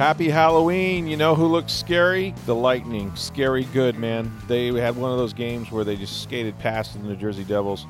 [0.00, 1.06] Happy Halloween.
[1.06, 2.34] You know who looks scary?
[2.46, 3.14] The Lightning.
[3.16, 4.32] Scary good, man.
[4.48, 7.86] They had one of those games where they just skated past the New Jersey Devils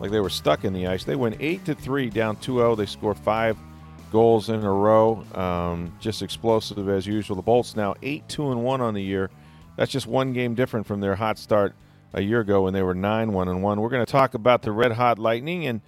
[0.00, 1.04] like they were stuck in the ice.
[1.04, 2.76] They went 8 to 3 down 2-0.
[2.76, 3.56] They scored 5
[4.10, 5.24] goals in a row.
[5.36, 7.36] Um, just explosive as usual.
[7.36, 9.30] The Bolts now 8-2 and 1 on the year.
[9.76, 11.76] That's just one game different from their hot start
[12.12, 13.80] a year ago when they were 9-1 and 1.
[13.80, 15.80] We're going to talk about the Red Hot Lightning and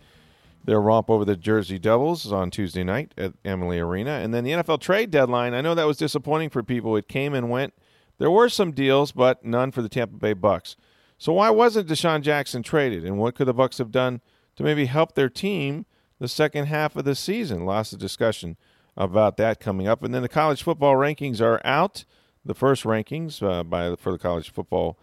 [0.65, 4.13] their romp over the Jersey Devils on Tuesday night at Amalie Arena.
[4.13, 5.55] And then the NFL trade deadline.
[5.55, 6.97] I know that was disappointing for people.
[6.97, 7.75] It came and went.
[8.19, 10.77] There were some deals, but none for the Tampa Bay Bucks.
[11.19, 13.05] So why wasn't DeSean Jackson traded?
[13.05, 14.21] And what could the Bucks have done
[14.57, 15.85] to maybe help their team
[16.19, 17.67] the second half of the season?
[17.67, 18.57] Lots of discussion
[18.97, 20.03] about that coming up.
[20.03, 22.05] And then the college football rankings are out.
[22.45, 24.99] The first rankings uh, by for the college football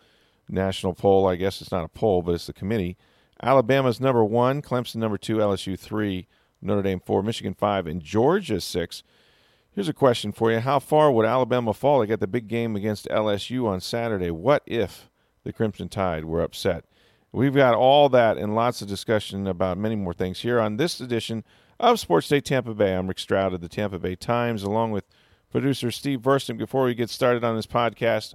[0.48, 1.28] national poll.
[1.28, 2.98] I guess it's not a poll, but it's the committee.
[3.42, 6.28] Alabama's number one, Clemson number two, LSU three,
[6.62, 9.04] Notre Dame four, Michigan five, and Georgia six.
[9.72, 12.00] Here's a question for you: How far would Alabama fall?
[12.00, 14.30] They got the big game against LSU on Saturday.
[14.30, 15.10] What if
[15.44, 16.86] the Crimson Tide were upset?
[17.32, 21.00] We've got all that and lots of discussion about many more things here on this
[21.00, 21.46] edition
[21.80, 22.94] of Sports Day Tampa Bay.
[22.94, 25.06] I'm Rick Stroud of the Tampa Bay Times, along with
[25.50, 26.58] producer Steve Verston.
[26.58, 28.34] Before we get started on this podcast,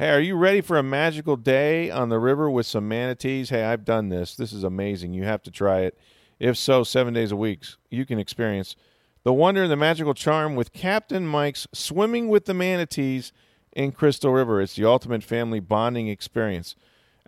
[0.00, 3.50] Hey, are you ready for a magical day on the river with some manatees?
[3.50, 4.34] Hey, I've done this.
[4.34, 5.12] This is amazing.
[5.12, 5.98] You have to try it.
[6.38, 8.76] If so, seven days a week, you can experience
[9.24, 13.34] the wonder and the magical charm with Captain Mike's Swimming with the Manatees
[13.74, 14.62] in Crystal River.
[14.62, 16.76] It's the ultimate family bonding experience.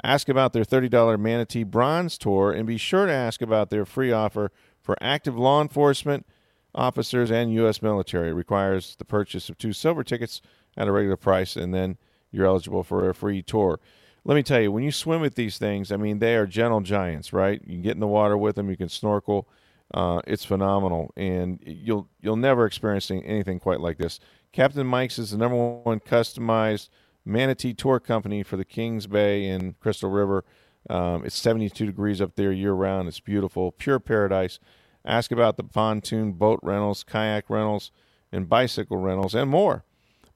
[0.02, 4.12] Ask about their $30 Manatee Bronze Tour and be sure to ask about their free
[4.12, 6.24] offer for active law enforcement
[6.74, 7.82] officers and U.S.
[7.82, 8.30] military.
[8.30, 10.40] It requires the purchase of two silver tickets
[10.74, 11.98] at a regular price and then
[12.32, 13.78] you're eligible for a free tour.
[14.24, 16.80] Let me tell you, when you swim with these things, I mean, they are gentle
[16.80, 17.60] giants, right?
[17.64, 19.48] You can get in the water with them, you can snorkel.
[19.92, 24.20] Uh, it's phenomenal, and you'll you'll never experience anything quite like this.
[24.50, 26.88] Captain Mike's is the number one customized
[27.24, 30.44] manatee tour company for the Kings Bay and Crystal River.
[30.88, 33.06] Um, it's 72 degrees up there year round.
[33.06, 34.58] It's beautiful, pure paradise.
[35.04, 37.92] Ask about the pontoon boat rentals, kayak rentals,
[38.30, 39.84] and bicycle rentals, and more.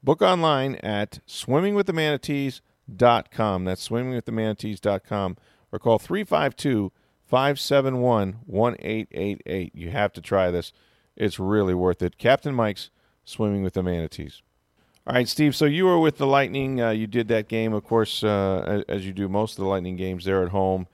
[0.06, 3.64] Book online at swimmingwiththemanatees.com.
[3.64, 5.36] That's swimmingwiththemanatees.com
[5.72, 6.92] or call 352
[7.24, 9.74] 571 1888.
[9.74, 10.72] You have to try this.
[11.16, 12.18] It's really worth it.
[12.18, 12.90] Captain Mike's
[13.24, 14.42] Swimming with the Manatees.
[15.08, 15.56] All right, Steve.
[15.56, 16.80] So you were with the Lightning.
[16.80, 19.96] Uh, you did that game, of course, uh, as you do most of the Lightning
[19.96, 20.86] games there at home.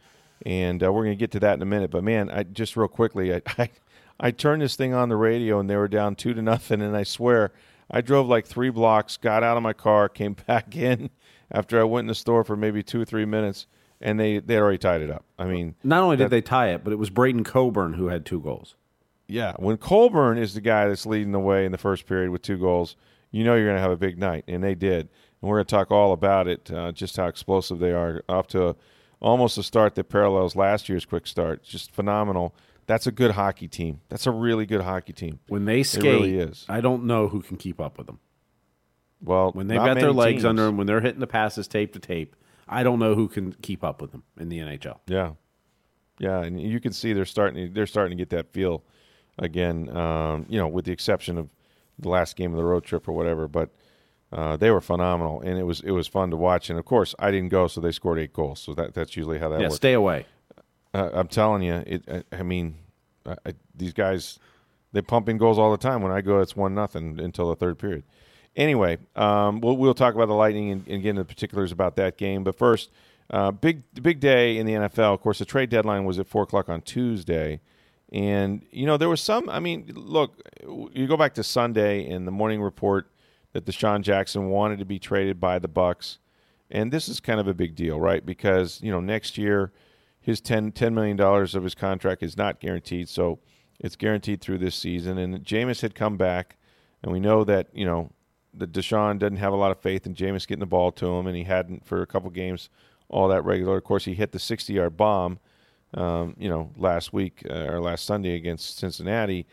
[0.47, 1.91] And uh, we're going to get to that in a minute.
[1.91, 3.69] But man, I just real quickly, I, I
[4.19, 6.81] I turned this thing on the radio and they were down two to nothing.
[6.81, 7.53] And I swear,
[7.93, 11.11] I drove like three blocks, got out of my car, came back in
[11.51, 13.67] after I went in the store for maybe two or three minutes,
[14.01, 15.25] and they they already tied it up.
[15.39, 18.07] I mean, not only did that, they tie it, but it was Braydon Coburn who
[18.07, 18.75] had two goals.
[19.29, 22.43] Yeah, when Coburn is the guy that's leading the way in the first period with
[22.43, 22.97] two goals,
[23.31, 25.09] you know you're going to have a big night, and they did.
[25.41, 28.47] And we're going to talk all about it, uh, just how explosive they are, off
[28.49, 28.77] to a,
[29.21, 31.63] almost a start that parallels last year's quick start.
[31.63, 32.55] Just phenomenal.
[32.93, 34.03] That's a good hockey team.
[34.11, 35.41] That's a really good hockey team.
[35.49, 36.67] When they skate, really is.
[36.69, 38.19] I don't know who can keep up with them.
[39.23, 40.45] Well, when they've got their legs teams.
[40.45, 42.37] under them, when they're hitting the passes tape to tape,
[42.69, 44.99] I don't know who can keep up with them in the NHL.
[45.07, 45.33] Yeah,
[46.19, 47.69] yeah, and you can see they're starting.
[47.69, 48.85] To, they're starting to get that feel
[49.39, 49.89] again.
[49.97, 51.49] Um, you know, with the exception of
[51.99, 53.71] the last game of the road trip or whatever, but
[54.35, 56.69] uh, they were phenomenal, and it was it was fun to watch.
[56.69, 58.61] And of course, I didn't go, so they scored eight goals.
[58.61, 59.77] So that that's usually how that yeah, works.
[59.77, 60.27] Stay away.
[60.93, 62.05] Uh, I'm telling you, it.
[62.07, 62.77] I, I mean,
[63.27, 64.39] I, these guys,
[64.93, 66.03] they pump in goals all the time.
[66.03, 68.05] When I go, it's one nothing until the third period.
[68.55, 71.97] Anyway, um, we'll we'll talk about the Lightning and, and, get into the particulars about
[71.97, 72.45] that game.
[72.45, 72.91] But first,
[73.31, 75.15] uh, big big day in the NFL.
[75.15, 77.61] Of course, the trade deadline was at four o'clock on Tuesday,
[78.13, 79.49] and you know there was some.
[79.49, 80.43] I mean, look,
[80.93, 83.11] you go back to Sunday in the morning report
[83.55, 86.19] that DeSean Jackson wanted to be traded by the Bucks,
[86.71, 88.25] and this is kind of a big deal, right?
[88.25, 89.73] Because you know next year
[90.23, 93.41] his 10, $10 million of his contract is not guaranteed, so
[93.79, 95.19] it's guaranteed through this season.
[95.19, 96.57] And Jameis had come back,
[97.03, 98.13] and we know that, you know,
[98.55, 101.27] that DeSean doesn't have a lot of faith in Jameis getting the ball to him,
[101.27, 102.71] and he hadn't for a couple games
[103.09, 103.77] all that regular.
[103.77, 105.39] Of course, he hit the 60 yard bomb
[105.95, 109.47] um, you know, last week uh, or last Sunday against Cincinnati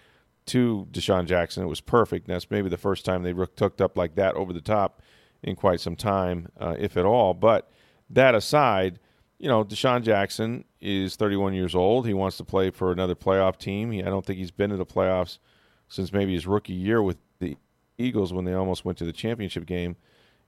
[0.47, 1.63] to DeSean Jackson.
[1.63, 2.27] It was perfect.
[2.27, 5.01] And that's maybe the first time they hooked up like that over the top
[5.43, 7.33] in quite some time, uh, if at all.
[7.33, 7.71] But
[8.09, 8.99] that aside,
[9.39, 12.05] you know, DeSean Jackson is 31 years old.
[12.05, 13.91] He wants to play for another playoff team.
[13.91, 15.39] He, I don't think he's been to the playoffs
[15.87, 17.57] since maybe his rookie year with the
[17.97, 19.95] Eagles when they almost went to the championship game.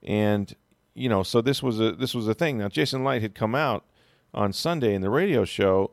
[0.03, 0.53] And
[0.93, 2.57] you know, so this was a this was a thing.
[2.57, 3.85] Now Jason Licht had come out
[4.33, 5.91] on Sunday in the radio show,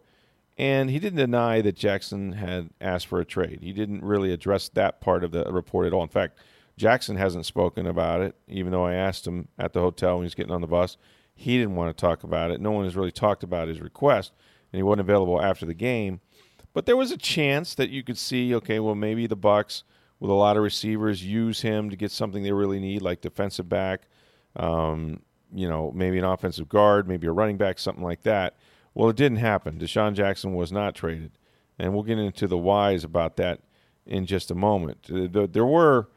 [0.56, 3.60] and he didn't deny that Jackson had asked for a trade.
[3.62, 6.02] He didn't really address that part of the report at all.
[6.02, 6.38] In fact,
[6.76, 10.26] Jackson hasn't spoken about it, even though I asked him at the hotel when he
[10.26, 10.96] was getting on the bus.
[11.40, 12.60] He didn't want to talk about it.
[12.60, 14.32] No one has really talked about his request,
[14.72, 16.20] and he wasn't available after the game.
[16.74, 19.84] But there was a chance that you could see, okay, well maybe the Bucks
[20.18, 23.68] with a lot of receivers use him to get something they really need, like defensive
[23.68, 24.08] back,
[24.56, 25.22] um,
[25.54, 28.56] you know, maybe an offensive guard, maybe a running back, something like that.
[28.94, 29.78] Well, it didn't happen.
[29.78, 31.30] DeSean Jackson was not traded,
[31.78, 33.60] and we'll get into the whys about that
[34.06, 35.08] in just a moment.
[35.08, 36.08] Uh, there were,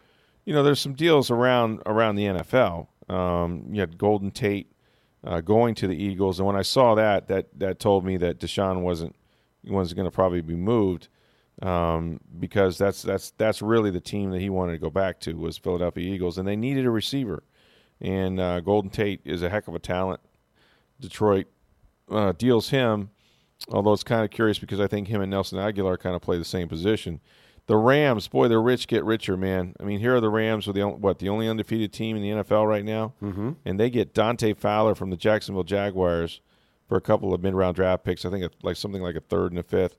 [0.45, 2.87] you know, there's some deals around around the NFL.
[3.07, 4.71] Um, you had Golden Tate
[5.23, 8.39] uh, going to the Eagles, and when I saw that, that that told me that
[8.39, 9.15] DeSean wasn't
[9.63, 11.07] was going to probably be moved
[11.61, 15.33] um, because that's that's that's really the team that he wanted to go back to
[15.33, 17.43] was Philadelphia Eagles, and they needed a receiver.
[17.99, 20.21] And uh, Golden Tate is a heck of a talent.
[20.99, 21.45] Detroit
[22.09, 23.11] uh, deals him,
[23.69, 26.37] although it's kind of curious because I think him and Nelson Agholor kind of play
[26.37, 27.19] the same position.
[27.67, 29.75] The Rams, boy, they're rich get richer, man.
[29.79, 32.43] I mean, here are the Rams with the what the only undefeated team in the
[32.43, 33.51] NFL right now, mm-hmm.
[33.63, 36.41] and they get Dante Fowler from the Jacksonville Jaguars
[36.89, 38.25] for a couple of mid-round draft picks.
[38.25, 39.97] I think like something like a third and a fifth.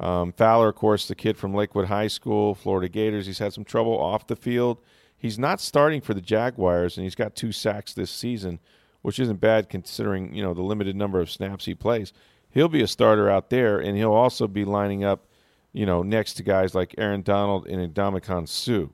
[0.00, 3.26] Um, Fowler, of course, the kid from Lakewood High School, Florida Gators.
[3.26, 4.78] He's had some trouble off the field.
[5.16, 8.58] He's not starting for the Jaguars, and he's got two sacks this season,
[9.02, 12.12] which isn't bad considering you know the limited number of snaps he plays.
[12.50, 15.26] He'll be a starter out there, and he'll also be lining up,
[15.74, 18.86] you know, next to guys like Aaron Donald and Ndamukong Suh.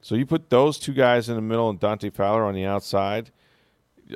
[0.00, 3.30] So you put those two guys in the middle and Dante Fowler on the outside.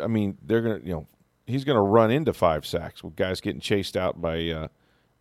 [0.02, 1.06] I mean, they're gonna, you know,
[1.46, 4.48] he's gonna run into five sacks with guys getting chased out by.
[4.48, 4.68] Uh,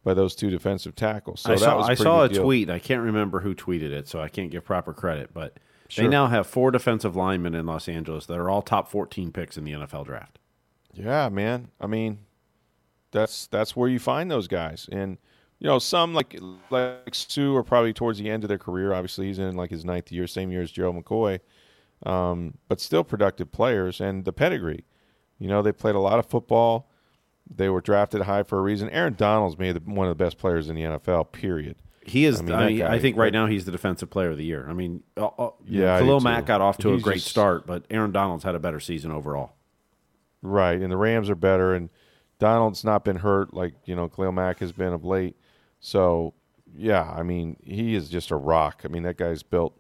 [0.04, 1.42] by those two defensive tackles.
[1.42, 2.44] So I saw, I saw a deal.
[2.44, 2.70] tweet.
[2.70, 5.32] I can't remember who tweeted it, so I can't give proper credit.
[5.32, 5.58] But
[5.90, 6.06] sure.
[6.06, 9.58] they now have four defensive linemen in Los Angeles that are all top 14 picks
[9.58, 10.40] in the NFL draft.
[10.94, 11.70] Yeah, man.
[11.80, 12.20] I mean,
[13.12, 15.18] that's that's where you find those guys, and
[15.62, 16.38] you know, some like
[16.70, 18.94] like Suh are probably towards the end of their career.
[18.94, 21.40] Obviously, he's in like his ninth year, same year as Gerald McCoy,
[22.06, 24.84] um, but still productive players and the pedigree.
[25.40, 26.92] You know, they played a lot of football
[27.54, 28.90] they were drafted high for a reason.
[28.90, 31.32] Aaron Donald's made one of the best players in the NFL.
[31.32, 31.76] Period.
[32.04, 32.40] He is.
[32.40, 34.46] I, mean, I, mean, guy, I think right now he's the defensive player of the
[34.46, 34.66] year.
[34.68, 37.68] I mean, uh, uh, yeah, Khalil Mack got off to he's a great just, start,
[37.68, 39.54] but Aaron Donald's had a better season overall.
[40.42, 41.90] Right, and the Rams are better, and
[42.40, 45.36] Donald's not been hurt like you know Khalil Mack has been of late.
[45.82, 46.34] So
[46.74, 48.84] yeah, I mean he is just a rock.
[48.86, 49.78] I mean that guy's built.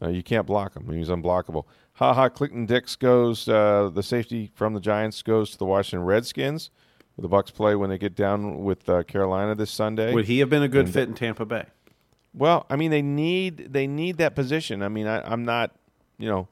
[0.00, 0.88] Uh, you can't block him.
[0.90, 1.64] He's unblockable.
[1.94, 2.28] Ha ha.
[2.28, 3.48] Clinton Dix goes.
[3.48, 6.70] Uh, the safety from the Giants goes to the Washington Redskins
[7.18, 10.12] the Bucks play when they get down with uh, Carolina this Sunday.
[10.12, 11.66] Would he have been a good and, fit in Tampa Bay?
[12.34, 14.82] Well, I mean, they need they need that position.
[14.82, 15.72] I mean, I, I'm not,
[16.18, 16.48] you know,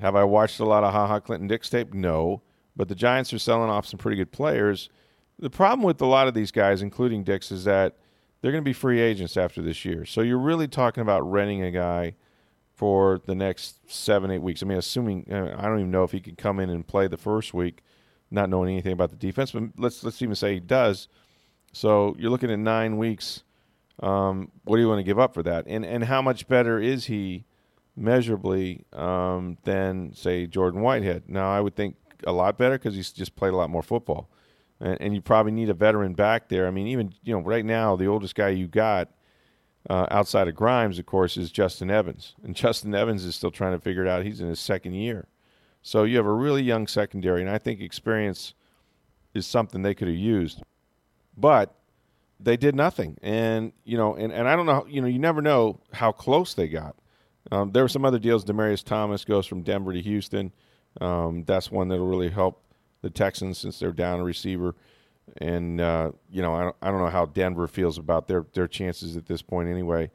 [0.00, 1.92] have I watched a lot of Ha Ha Clinton Dix tape?
[1.92, 2.42] No,
[2.76, 4.88] but the Giants are selling off some pretty good players.
[5.38, 7.96] The problem with a lot of these guys, including Dix, is that
[8.40, 10.04] they're going to be free agents after this year.
[10.04, 12.14] So you're really talking about renting a guy
[12.74, 14.62] for the next seven, eight weeks.
[14.62, 17.08] I mean, assuming uh, I don't even know if he could come in and play
[17.08, 17.82] the first week
[18.30, 19.52] not knowing anything about the defense.
[19.52, 21.08] But let's let's even say he does.
[21.72, 23.42] So you're looking at nine weeks.
[24.00, 25.64] Um, what do you want to give up for that?
[25.66, 27.44] And and how much better is he
[27.96, 31.24] measurably um, than say Jordan Whitehead?
[31.28, 31.96] Now I would think
[32.26, 34.30] a lot better because he's just played a lot more football,
[34.80, 36.66] and, and, you probably need a veteran back there.
[36.66, 39.10] I mean, even you know right now the oldest guy you got.
[39.88, 43.72] Uh, outside of Grimes, of course, is Justin Evans, and Justin Evans is still trying
[43.72, 44.24] to figure it out.
[44.24, 45.28] He's in his second year,
[45.80, 48.54] so you have a really young secondary, and I think experience
[49.32, 50.62] is something they could have used.
[51.36, 51.76] But
[52.40, 53.16] they did nothing.
[53.22, 56.54] And, you know, and, and I don't know, you know, you never know how close
[56.54, 56.96] they got.
[57.50, 58.44] Um, there were some other deals.
[58.44, 60.52] Demaryius Thomas goes from Denver to Houston.
[61.00, 62.62] Um, that's one that'll really help
[63.06, 64.74] the Texans since they're down a receiver.
[65.38, 68.68] And, uh, you know, I don't, I don't know how Denver feels about their, their
[68.68, 70.10] chances at this point anyway.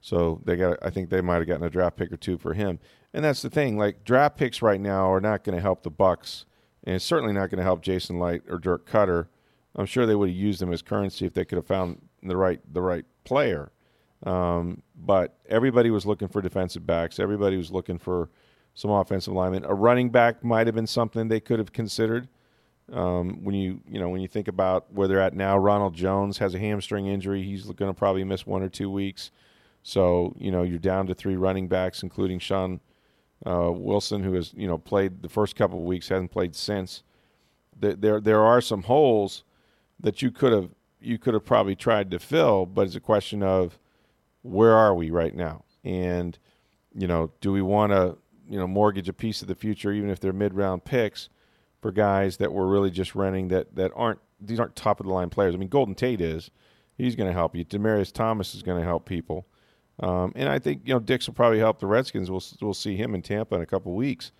[0.00, 0.78] So they got.
[0.82, 2.78] I think they might have gotten a draft pick or two for him.
[3.12, 3.76] And that's the thing.
[3.76, 6.46] Like draft picks right now are not going to help the Bucks,
[6.84, 9.26] and it's certainly not going to help Jason Licht or Dirk Koetter.
[9.76, 12.36] I'm sure they would have used them as currency if they could have found the
[12.36, 13.72] right the right player.
[14.24, 17.18] Um, but everybody was looking for defensive backs.
[17.18, 18.30] Everybody was looking for
[18.74, 19.64] some offensive linemen.
[19.64, 22.28] A running back might have been something they could have considered.
[22.92, 26.38] Um, when you you know when you think about where they're at now, Ronald Jones
[26.38, 27.42] has a hamstring injury.
[27.42, 29.30] He's going to probably miss one or two weeks.
[29.82, 32.80] So you know you're down to three running backs, including Shaun
[33.46, 37.02] uh, Wilson, who has you know played the first couple of weeks, hasn't played since.
[37.78, 39.44] There, there there are some holes
[40.00, 43.42] that you could have you could have probably tried to fill, but it's a question
[43.42, 43.78] of
[44.42, 46.38] where are we right now, and
[46.94, 48.18] you know do we want to
[48.50, 51.30] you know mortgage a piece of the future, even if they're mid round picks,
[51.80, 55.12] for guys that we're really just renting that that aren't these aren't top of the
[55.12, 55.54] line players.
[55.54, 56.50] I mean, Golden Tate is.
[56.98, 57.64] He's going to help you.
[57.64, 59.46] Demaryius Thomas is going to help people.
[60.00, 62.30] Um, and I think you know Dix will probably help the Redskins.
[62.30, 64.32] We'll we'll see him in Tampa in a couple weeks.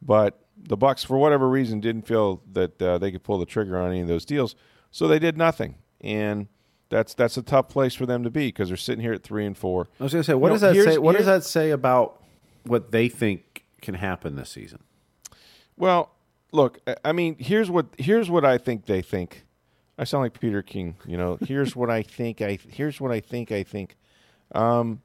[0.00, 3.76] But the Bucks, for whatever reason, didn't feel that uh, they could pull the trigger
[3.76, 4.54] on any of those deals,
[4.90, 5.76] so they did nothing.
[6.00, 6.46] And
[6.88, 9.44] that's that's a tough place for them to be because they're sitting here at three
[9.44, 9.88] and four.
[9.98, 10.98] I was going to say, what You does know, that say?
[10.98, 12.22] What does that say about
[12.64, 13.47] what they think
[13.80, 14.80] can happen this season?
[15.76, 16.10] Well,
[16.52, 19.44] look, I- mean, here's what here's what I think they think.
[19.98, 21.38] I sound like Peter King, you know.
[21.44, 22.40] Here's what I think.
[22.40, 23.50] I here's what I think.
[23.50, 23.96] I think.
[24.52, 25.02] Um,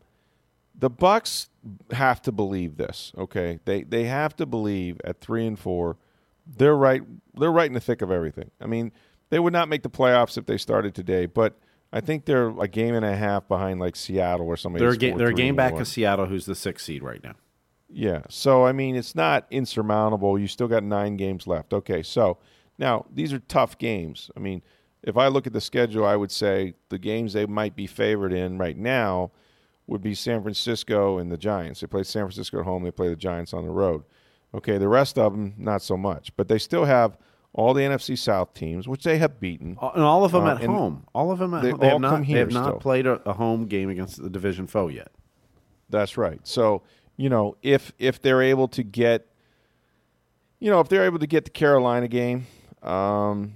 [0.77, 1.50] the Bucks
[1.92, 3.12] have to believe this.
[3.18, 5.98] Okay, they they have to believe at three and four,
[6.46, 7.01] they're right.
[7.36, 8.51] They're right in the thick of everything.
[8.62, 8.92] I mean,
[9.30, 11.56] they would not make the playoffs if they started today, but
[11.92, 14.84] I think they're a game and a half behind like Seattle or somebody.
[14.84, 15.82] They're a, ga- they're a game back one.
[15.82, 17.36] of Seattle, who's the sixth seed right now.
[17.93, 18.23] Yeah.
[18.29, 20.39] So I mean, it's not insurmountable.
[20.39, 21.73] You still got nine games left.
[21.73, 22.01] Okay.
[22.03, 22.39] So
[22.79, 24.31] now these are tough games.
[24.35, 24.63] I mean,
[25.03, 28.33] if I look at the schedule, I would say the games they might be favored
[28.33, 29.31] in right now
[29.85, 31.81] would be San Francisco and the Giants.
[31.81, 32.83] They play San Francisco at home.
[32.83, 34.03] They play the Giants on the road.
[34.55, 34.77] Okay.
[34.77, 36.35] The rest of them, not so much.
[36.35, 37.17] But they still have
[37.53, 39.77] all the NFC South teams, which they have beaten.
[39.93, 41.05] And all of them Uh, at home.
[41.13, 41.79] All of them at they home.
[41.79, 44.88] They have not, they have not played a, a home game against the division foe
[44.88, 45.12] yet.
[45.89, 46.39] That's right.
[46.43, 46.81] So,
[47.17, 49.27] you know, if if they're able to get
[50.60, 52.48] you know, if they're able to get the Carolina game,
[52.82, 53.53] um,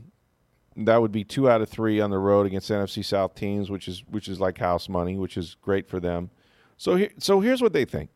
[0.75, 3.87] that would be two out of three on the road against NFC South teams, which
[3.87, 6.29] is which is like house money, which is great for them.
[6.75, 8.09] So here, so here's what they think.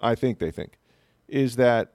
[0.00, 0.78] I think they think
[1.28, 1.92] is that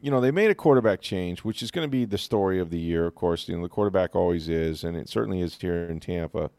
[0.00, 2.70] you know they made a quarterback change, which is going to be the story of
[2.70, 3.06] the year.
[3.06, 6.50] Of course, you know the quarterback always is, and it certainly is here in Tampa.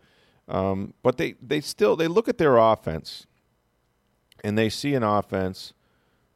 [0.47, 3.25] Um, but they they still they look at their offense
[4.43, 5.73] and they see an offense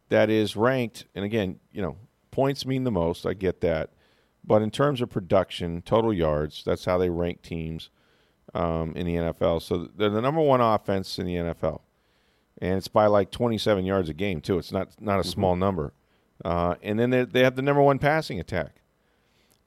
[0.10, 1.05] that is ranked.
[1.15, 1.98] And again, you know,
[2.31, 3.25] points mean the most.
[3.25, 3.91] I get that,
[4.43, 7.89] but in terms of production, total yards, that's how they rank teams
[8.53, 9.62] um, in the NFL.
[9.62, 11.81] So they're the number one offense in the NFL,
[12.62, 14.57] and it's by like 27 yards a game too.
[14.57, 15.93] It's not not a small number.
[16.43, 18.81] Uh, and then they, they have the number one passing attack.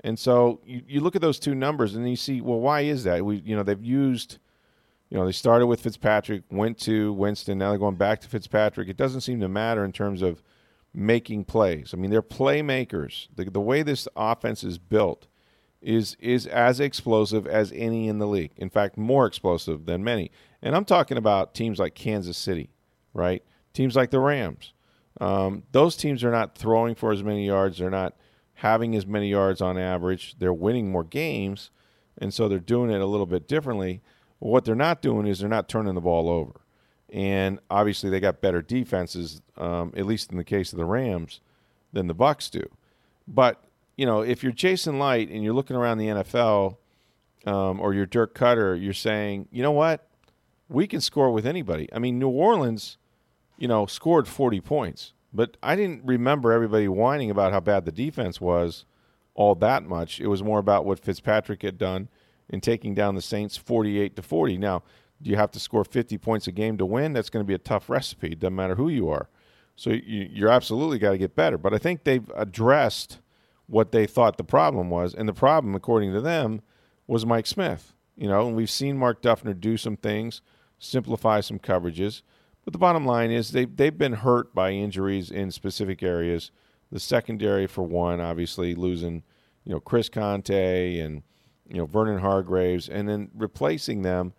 [0.04, 3.04] And so you, you look at those two numbers and you see, well, why is
[3.04, 3.24] that?
[3.24, 4.38] We you know they've used
[5.10, 8.88] you know, they started with Fitzpatrick, went to Winston, now they're going back to Fitzpatrick.
[8.88, 10.42] It doesn't seem to matter in terms of
[10.92, 11.92] making plays.
[11.92, 13.28] I mean, they're playmakers.
[13.34, 15.26] The, the way this offense is built
[15.82, 18.52] is is as explosive as any in the league.
[18.56, 20.30] In fact, more explosive than many.
[20.62, 22.70] And I'm talking about teams like Kansas City,
[23.14, 23.44] right?
[23.72, 24.72] Teams like the Rams.
[25.20, 27.78] Um, those teams are not throwing for as many yards.
[27.78, 28.16] They're not
[28.54, 30.36] having as many yards on average.
[30.38, 31.70] They're winning more games,
[32.18, 34.02] and so they're doing it a little bit differently.
[34.38, 36.60] What they're not doing is they're not turning the ball over.
[37.10, 41.40] And obviously, they got better defenses, um, at least in the case of the Rams,
[41.92, 42.68] than the Bucks do.
[43.26, 43.62] But
[43.96, 46.76] you know, if you're Jason Licht and you're looking around the NFL,
[47.46, 50.08] um, or you're Dirk Koetter, you're saying, you know what,
[50.68, 51.88] we can score with anybody.
[51.92, 52.98] I mean, New Orleans,
[53.56, 57.92] you know, scored 40 points, but I didn't remember everybody whining about how bad the
[57.92, 58.84] defense was
[59.34, 60.20] all that much.
[60.20, 62.08] It was more about what Fitzpatrick had done
[62.48, 64.58] in taking down the Saints 48 to 40.
[64.58, 64.82] Now,
[65.20, 67.12] do you have to score 50 points a game to win?
[67.12, 68.34] That's going to be a tough recipe.
[68.34, 69.28] Doesn't matter who you are.
[69.74, 71.58] So you, you're absolutely got to get better.
[71.58, 73.20] But I think they've addressed
[73.66, 76.62] what they thought the problem was, and the problem, according to them,
[77.06, 77.94] was Mike Smith.
[78.16, 80.40] You know, and we've seen Mark Duffner do some things,
[80.78, 82.22] simplify some coverages.
[82.64, 86.50] But the bottom line is they they've been hurt by injuries in specific areas.
[86.90, 89.22] The secondary, for one, obviously losing,
[89.64, 91.22] you know, Chris Conte and
[91.68, 94.32] you know Vernon Hargreaves, and then replacing them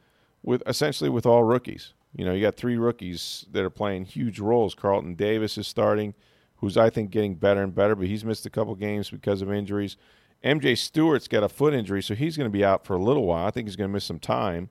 [0.43, 1.93] with essentially with all rookies.
[2.15, 4.73] You know, you got three rookies that are playing huge roles.
[4.73, 6.13] Carlton Davis is starting,
[6.57, 9.51] who's I think getting better and better, but he's missed a couple games because of
[9.51, 9.97] injuries.
[10.43, 13.25] MJ Stewart's got a foot injury, so he's going to be out for a little
[13.25, 13.45] while.
[13.45, 14.69] I think he's going to miss some time.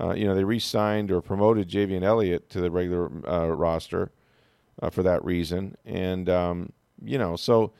[0.00, 4.10] Uh, you know, they re-signed or promoted Javien Elliott to the regular uh, roster
[4.82, 6.72] uh, for that reason, and um,
[7.02, 7.72] you know, so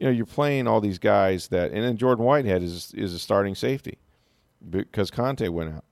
[0.00, 3.18] you know, you're playing all these guys that, and then Jordan Whitehead is is a
[3.18, 3.98] starting safety
[4.68, 5.84] because Conte went out.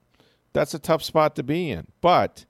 [0.51, 2.45] That's a tough spot to be in, but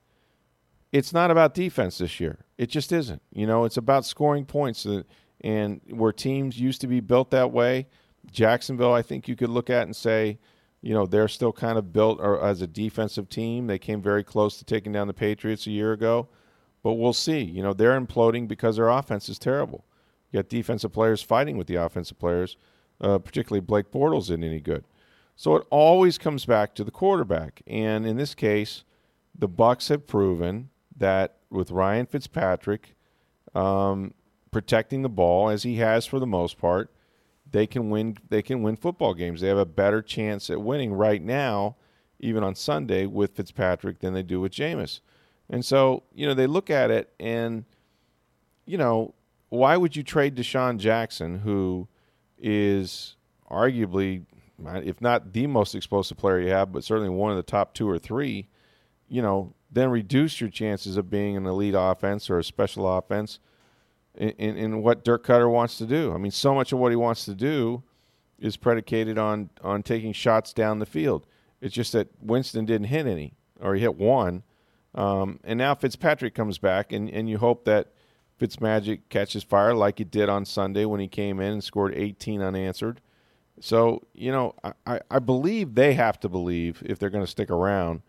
[0.94, 2.46] it's not about defense this year.
[2.58, 3.22] It just isn't.
[3.34, 5.04] You know, it's about scoring points, uh,
[5.42, 7.88] and where teams used to be built that way,
[8.32, 10.40] Jacksonville, I think you could look at and say,
[10.82, 13.68] you know, they're still kind of built as a defensive team.
[13.68, 16.30] They came very close to taking down the Patriots a year ago,
[16.84, 17.42] but we'll see.
[17.42, 19.84] You know, they're imploding because their offense is terrible.
[20.32, 22.58] You got defensive players fighting with the offensive players,
[23.02, 24.86] uh, particularly Blake Bortles isn't any good.
[25.36, 28.84] So it always comes back to the quarterback, and in this case,
[29.38, 32.96] the Bucks have proven that with Ryan Fitzpatrick
[33.56, 34.14] um,
[34.52, 36.92] protecting the ball as he has for the most part,
[37.52, 38.18] they can win.
[38.30, 39.42] They can win football games.
[39.42, 41.78] They have a better chance at winning right now,
[42.20, 45.00] even on Sunday with Fitzpatrick than they do with Jameis.
[45.50, 47.66] And so you know they look at it and
[48.66, 49.16] you know
[49.50, 51.88] why would you trade DeSean Jackson, who
[52.38, 53.16] is
[53.50, 54.26] arguably,
[54.66, 57.90] if not the most explosive player you have, but certainly one of the top two
[57.90, 58.48] or three,
[59.08, 63.40] you know, then reduce your chances of being an elite offense or a special offense
[64.16, 66.14] in, in, in, what Dirk Koetter wants to do.
[66.14, 67.84] I mean, so much of what he wants to do
[68.38, 71.26] is predicated on on taking shots down the field.
[71.62, 74.44] It's just that Winston didn't hit any, or he hit one,
[74.96, 77.92] um, and now Fitzpatrick comes back, and, and you hope that
[78.40, 82.42] Fitzmagic catches fire like he did on Sunday when he came in and scored 18
[82.42, 83.02] unanswered.
[83.60, 84.56] So you know,
[84.86, 88.02] I, I believe they have to believe if they're going to stick around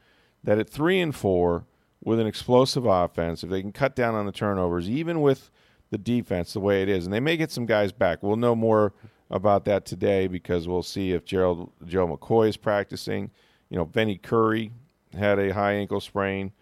[0.45, 1.67] that at three and four
[2.03, 5.51] with an explosive offense, if they can cut down on the turnovers, even with
[5.91, 8.23] the defense the way it is, and they may get some guys back.
[8.23, 8.95] We'll know more
[9.31, 13.31] about that today because we'll see if Gerald Joe McCoy is practicing.
[13.69, 14.73] You know, Vinny Curry
[15.13, 16.53] had a high ankle sprain.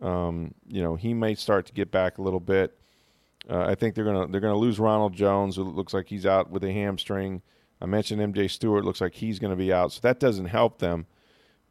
[0.00, 2.77] Um, you know, he may start to get back a little bit.
[3.48, 5.56] Uh, I think they're gonna they're gonna lose Ronald Jones.
[5.56, 7.42] It looks like he's out with a hamstring.
[7.80, 8.84] I mentioned MJ Stewart.
[8.84, 11.06] Looks like he's going to be out, so that doesn't help them.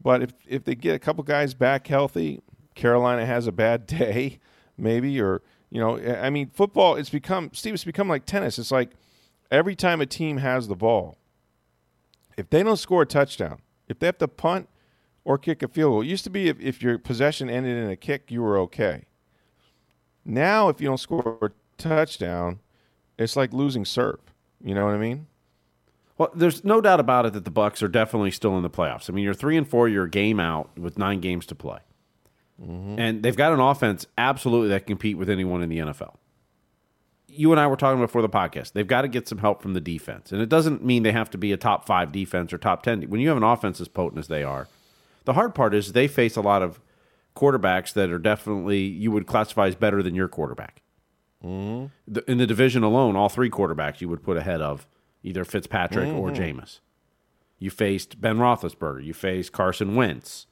[0.01, 2.41] But if if they get a couple guys back healthy,
[2.75, 4.39] Carolina has a bad day,
[4.77, 6.95] maybe, or you know, I mean, football.
[6.95, 7.73] It's become Steve.
[7.73, 8.57] It's become like tennis.
[8.57, 8.91] It's like
[9.51, 11.17] every time a team has the ball,
[12.37, 14.69] if they don't score a touchdown, if they have to punt
[15.25, 17.89] or kick a field goal, it used to be if, if your possession ended in
[17.89, 19.05] a kick, you were okay.
[20.23, 22.59] Now, if you don't score touchdown,
[23.17, 24.19] it's like losing serve.
[24.63, 25.27] You know what I mean?
[26.17, 29.09] Well, there's no doubt about it that the Bucks are definitely still in the playoffs.
[29.09, 31.79] I mean, you're three and four, you're a game out with nine games to play,
[32.61, 32.99] mm-hmm.
[32.99, 36.15] and they've got an offense absolutely that can compete with anyone in the NFL.
[37.27, 38.71] You and I were talking before the podcast.
[38.71, 41.29] They've got to get some help from the defense, and it doesn't mean they have
[41.31, 43.03] to be a top five defense or top ten.
[43.03, 44.67] When you have an offense as potent as they are,
[45.25, 46.79] the hard part is they face a lot of
[47.35, 50.81] quarterbacks that are definitely you would classify as better than your quarterback.
[51.43, 51.87] Mm-hmm.
[52.07, 54.87] The, in the division alone, all three quarterbacks you would put ahead of
[55.23, 56.19] either Fitzpatrick mm-hmm.
[56.19, 56.79] or Jameis.
[57.59, 59.03] You faced Ben Roethlisberger.
[59.03, 60.47] You faced Carson Wentz.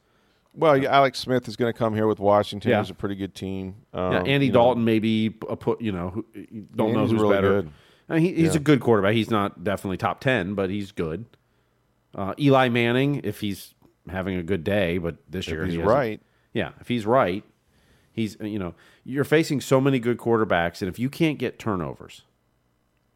[0.54, 2.72] Well, yeah, Alex Smith is going to come here with Washington.
[2.72, 2.80] Yeah.
[2.80, 3.76] He's a pretty good team.
[3.94, 5.82] Um, yeah, Andy Dalton know, maybe a put.
[5.82, 6.26] You know, who,
[6.76, 7.68] don't know who's really better.
[8.08, 8.62] I mean, he, he's yeah.
[8.62, 9.16] a good quarterback.
[9.16, 11.26] He's not definitely top ten, but he's good.
[12.14, 13.74] Uh, Eli Manning, if he's
[14.10, 16.22] having a good day, but this if year he's he right.
[16.54, 17.44] Yeah, if he's right,
[18.16, 18.74] he's you know
[19.04, 22.24] you're facing so many good quarterbacks, and if you can't get turnovers,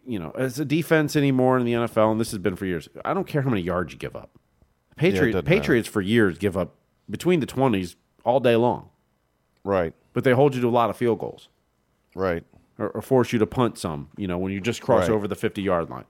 [0.05, 2.89] you know, as a defense anymore in the NFL, and this has been for years.
[3.05, 4.31] I don't care how many yards you give up.
[4.97, 5.93] Patriots, yeah, Patriots matter.
[5.93, 6.75] for years give up
[7.09, 8.89] between the twenties all day long.
[9.63, 9.93] Right.
[10.13, 11.47] But they hold you to a lot of field goals.
[12.15, 12.43] Right.
[12.77, 14.09] Or, or force you to punt some.
[14.17, 15.11] You know, when you just cross right.
[15.11, 16.05] over the fifty yard line,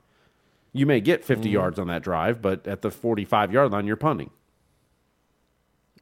[0.74, 1.52] you may get 50 mm.
[1.52, 4.32] yards on that drive, but at the forty five yard line, you're punting.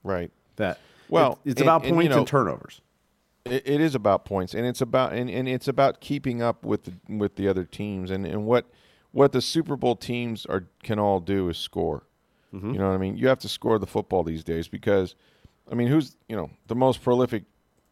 [0.03, 0.31] Right.
[0.55, 2.81] That well, it, it's and, about points and, you know, and turnovers.
[3.45, 6.83] It, it is about points, and it's about and, and it's about keeping up with
[6.83, 8.69] the, with the other teams, and, and what
[9.11, 12.03] what the Super Bowl teams are can all do is score.
[12.53, 12.73] Mm-hmm.
[12.73, 13.17] You know what I mean?
[13.17, 15.15] You have to score the football these days because,
[15.71, 17.43] I mean, who's you know the most prolific?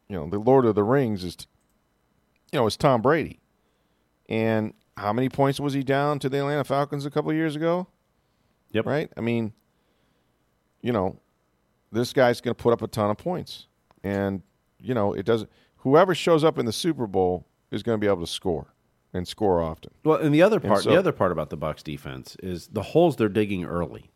[0.07, 1.35] You know, the Lord of the Rings is,
[2.51, 3.39] you know, is Tom Brady,
[4.29, 7.87] and how many points was he down to the Atlanta Falcons a couple years ago?
[8.71, 8.85] Yep.
[8.85, 9.11] Right.
[9.15, 9.53] I mean,
[10.81, 11.19] you know,
[11.95, 13.67] this guy's going to put up a ton of points,
[14.03, 14.41] and
[14.79, 15.49] you know, it doesn't.
[15.77, 18.73] Whoever shows up in the Super Bowl is going to be able to score
[19.13, 19.91] and score often.
[20.03, 22.81] Well, and the other part, so, the other part about the Bucks defense is the
[22.81, 24.11] holes they're digging early.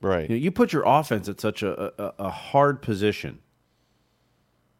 [0.00, 0.28] Right.
[0.28, 3.38] You, know, you put your offense at such a, a, a, hard position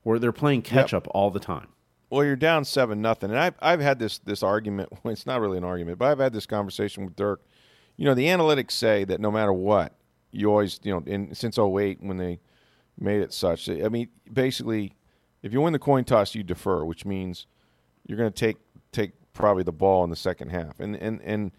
[0.03, 1.07] where they're playing catch yep.
[1.07, 1.68] up all the time.
[2.11, 4.90] Well, you're down seven nothing, and I've I've had this this argument.
[5.03, 7.40] Well, it's not really an argument, but I've had this conversation with Dirk.
[7.97, 9.95] You know, the analytics say that no matter what,
[10.33, 12.40] you always you know, in since 08 when they
[12.99, 13.68] made it such.
[13.68, 14.95] I mean, basically,
[15.42, 17.47] if you win the coin toss, you defer, which means
[18.07, 18.57] you're going to take
[18.90, 20.81] take probably the ball in the second half.
[20.81, 21.53] And and and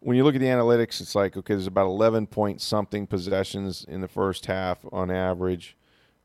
[0.00, 3.84] when you look at the analytics, it's like okay, there's about 11 point something possessions
[3.88, 5.76] in the first half on average,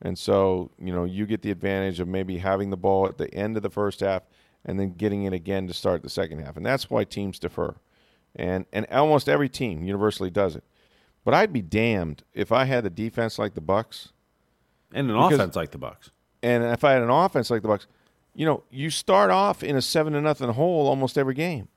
[0.01, 3.33] and so you know you get the advantage of maybe having the ball at the
[3.33, 4.23] end of the first half
[4.65, 7.75] and then getting it again to start the second half, and that's why teams defer.
[8.35, 10.63] and and almost every team universally does it.
[11.25, 14.13] But I'd be damned if I had a defense like the Bucks
[14.93, 16.11] and an Because- offense like the Bucks.
[16.41, 17.87] and if I had an offense like the Bucks,
[18.33, 21.67] you know, you start off in a seven to nothing hole almost every game,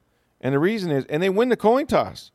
[0.41, 2.31] and the reason is, and they win the coin toss,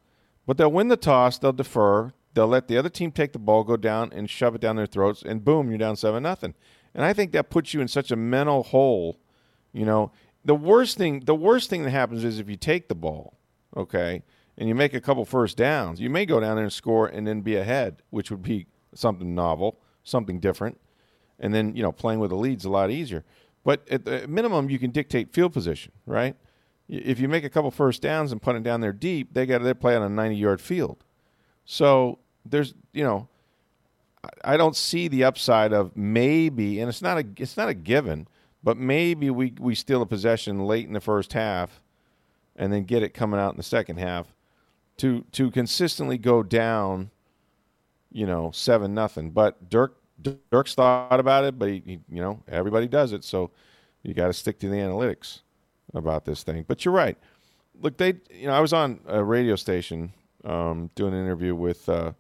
[0.46, 3.64] but they'll win the toss, they'll defer, they'll let the other team take the ball,
[3.64, 6.54] go down, and shove it down their throats, and boom, you're down seven nothing.
[6.94, 9.18] And I think that puts you in such a mental hole.
[9.72, 10.12] You know,
[10.44, 13.34] the worst thing, the worst thing that happens is if you take the ball,
[13.76, 14.24] okay,
[14.58, 17.28] and you make a couple first downs, you may go down there and score and
[17.28, 20.80] then be ahead, which would be something novel, something different
[21.40, 23.24] and then you know playing with the lead's a lot easier.
[23.64, 26.36] But at the minimum, you can dictate field position, right?
[26.88, 29.58] If you make a couple first downs and put it down there deep, they got
[29.60, 31.04] to play on a ninety-yard field.
[31.66, 33.28] So there's you know,
[34.44, 38.28] I don't see the upside of maybe, and it's not a it's not a given,
[38.64, 41.82] but maybe we we steal a possession late in the first half,
[42.56, 44.34] and then get it coming out in the second half,
[44.98, 47.12] to to consistently go down
[48.12, 49.32] you know, seven nothing.
[49.32, 49.98] But Dirk
[50.52, 53.52] Dirk's thought about it, but he, he you know, everybody does it, so
[54.02, 55.42] you got to stick to the analytics
[55.94, 56.66] about this thing.
[56.68, 57.18] But you're right.
[57.80, 61.88] Look, they, you know, I was on a radio station um, doing an interview with
[61.88, 62.14] uh,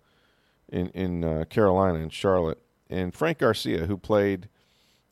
[0.69, 4.49] in in uh, Carolina in Charlotte, and Frank Garcia, who played,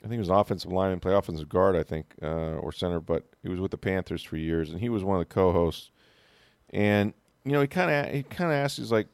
[0.01, 2.99] I think he was an offensive lineman, play offensive guard, I think, uh, or center,
[2.99, 5.89] but he was with the Panthers for years, and he was one of the co-hosts.
[6.69, 7.13] And
[7.45, 9.07] you know, he kind of he kind of asked, he's like,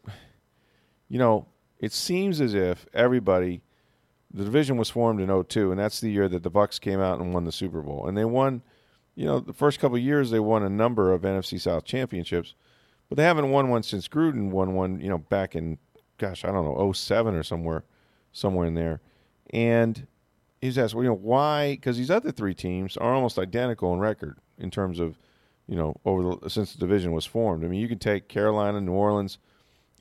[1.10, 1.46] you know,
[1.80, 3.62] it seems as if everybody
[4.34, 7.20] the division was formed in 02 and that's the year that the Bucks came out
[7.20, 8.08] and won the Super Bowl.
[8.08, 8.62] And they won,
[9.14, 12.56] you know, the first couple years they won a number of NFC South championships,
[13.10, 15.78] but they haven't won one since Gruden won one, you know, back in
[16.18, 17.84] gosh, I don't know, 07 or somewhere
[18.32, 19.02] somewhere in there.
[19.50, 20.08] And
[20.62, 21.72] he's asked, well, you know, why?
[21.72, 25.18] Because these other three teams are almost identical in record in terms of,
[25.72, 27.64] you know, over the, since the division was formed.
[27.64, 29.38] I mean, you can take Carolina, New Orleans,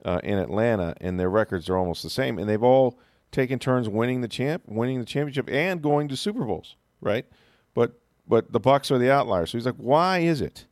[0.05, 2.99] uh, in Atlanta, and their records are almost the same, and they've all
[3.31, 7.25] taken turns winning the champ, winning the championship, and going to Super Bowls, right?
[7.73, 9.47] But but the Bucks are the outlier.
[9.47, 10.67] So he's like, why is it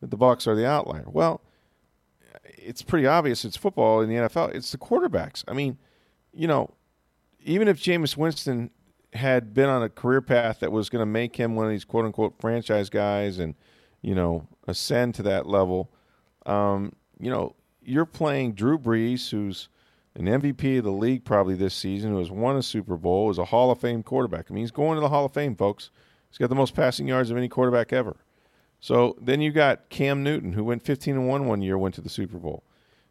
[0.00, 1.04] that the Bucks are the outlier?
[1.06, 1.40] Well,
[2.44, 3.44] it's pretty obvious.
[3.44, 4.56] It's football in the NFL.
[4.56, 5.44] It's the quarterbacks.
[5.46, 5.78] I mean,
[6.32, 6.74] you know,
[7.44, 8.70] even if Jameis Winston
[9.12, 11.84] had been on a career path that was going to make him one of these
[11.84, 13.54] quote unquote franchise guys and
[14.02, 15.90] you know ascend to that level,
[16.46, 19.68] um, you know, you're playing Drew Brees, who's
[20.14, 23.38] an MVP of the league probably this season, who has won a Super Bowl, is
[23.38, 24.46] a Hall of Fame quarterback.
[24.50, 25.90] I mean, he's going to the Hall of Fame, folks.
[26.28, 28.16] He's got the most passing yards of any quarterback ever.
[28.80, 32.00] So then you got Cam Newton, who went 15 and one one year, went to
[32.00, 32.64] the Super Bowl,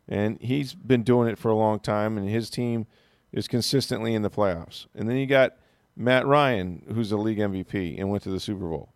[0.07, 2.87] and he's been doing it for a long time, and his team
[3.31, 4.87] is consistently in the playoffs.
[4.93, 5.53] And then you got
[5.95, 8.90] Matt Ryan, who's a league MVP and went to the Super Bowl.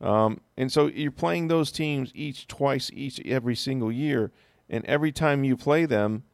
[0.00, 4.32] Um, and so you're playing those teams each twice each every single year,
[4.68, 6.24] and every time you play them,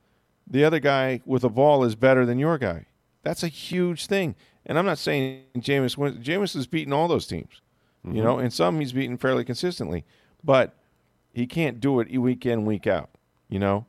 [0.46, 2.86] the other guy with a ball is better than your guy.
[3.22, 4.36] That's a huge thing.
[4.64, 6.24] And I'm not saying Jameis wins.
[6.24, 7.60] Jameis has beaten all those teams,
[8.04, 10.04] you know, and some he's beaten fairly consistently,
[10.44, 10.76] but
[11.32, 13.10] he can't do it week in week out,
[13.48, 13.86] you know.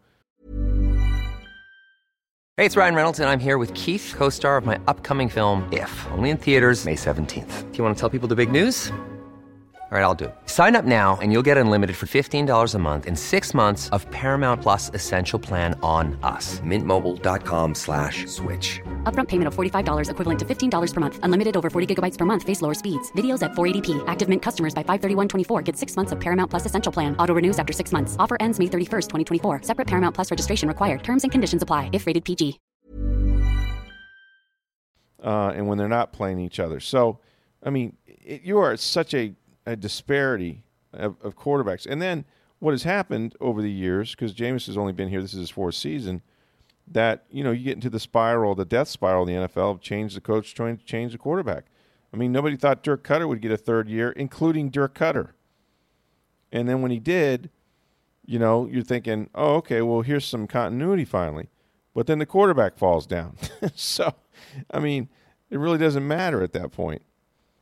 [2.58, 5.68] Hey, it's Ryan Reynolds, and I'm here with Keith, co star of my upcoming film,
[5.72, 7.72] If, only in theaters, May 17th.
[7.72, 8.92] Do you want to tell people the big news?
[9.90, 10.36] All right, I'll do it.
[10.48, 14.06] Sign up now and you'll get unlimited for $15 a month and six months of
[14.12, 16.60] Paramount Plus Essential Plan on us.
[16.60, 18.82] Mintmobile.com slash switch.
[19.06, 21.20] Upfront payment of $45 equivalent to $15 per month.
[21.24, 22.44] Unlimited over 40 gigabytes per month.
[22.44, 23.14] Face lower speeds.
[23.14, 24.04] Videos at 480p.
[24.08, 27.16] Active Mint customers by 531.24 get six months of Paramount Plus Essential Plan.
[27.18, 28.18] Auto renews after six months.
[28.20, 29.62] Offer ends May 31st, 2024.
[29.62, 31.02] Separate Paramount Plus registration required.
[31.02, 32.60] Terms and conditions apply if rated PG.
[35.24, 36.82] uh, and when they're not playing each other.
[36.82, 37.20] So,
[37.64, 39.34] I mean, it, you are such a,
[39.68, 41.86] a disparity of, of quarterbacks.
[41.86, 42.26] And then
[42.60, 45.50] what has happened over the years, because Jameis has only been here, this is his
[45.50, 46.22] fourth season,
[46.88, 50.16] that, you know, you get into the spiral, the death spiral in the NFL, change
[50.16, 51.66] the coach, change the quarterback.
[52.14, 55.32] I mean, nobody thought Dirk Koetter would get a third year, including Dirk Koetter.
[56.52, 57.50] And then when he did,
[58.26, 61.50] you know, you're thinking, oh, okay, well, here's some continuity finally.
[61.94, 63.36] But then the quarterback falls down.
[63.76, 64.14] so,
[64.72, 65.10] I mean,
[65.50, 67.02] it really doesn't matter at that point.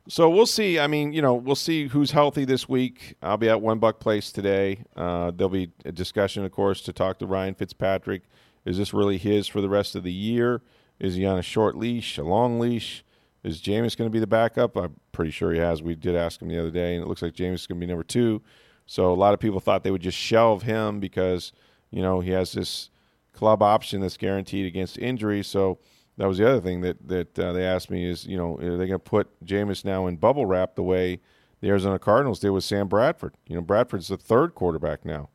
[0.08, 0.78] So we'll see.
[0.78, 3.16] I mean, you know, we'll see who's healthy this week.
[3.22, 4.84] I'll be at One Buc Place today.
[4.94, 8.22] Uh, there'll be a discussion, of course, to talk to Ryan Fitzpatrick.
[8.64, 10.62] Is this really his for the rest of the year?
[11.00, 13.04] Is he on a short leash, a long leash?
[13.42, 14.76] Is Jameis going to be the backup?
[14.76, 15.82] I'm pretty sure he has.
[15.82, 17.86] We did ask him the other day, and it looks like Jameis is going to
[17.86, 18.42] be number two.
[18.86, 21.52] So a lot of people thought they would just shelve him because
[21.90, 22.90] you know he has this
[23.32, 25.42] club option that's guaranteed against injury.
[25.42, 25.78] So
[26.18, 28.76] that was the other thing that that uh, they asked me is you know are
[28.76, 31.20] they going to put Jameis now in bubble wrap the way
[31.60, 33.34] the Arizona Cardinals did with Sam Bradford?
[33.46, 35.30] You know Bradford's the third quarterback now.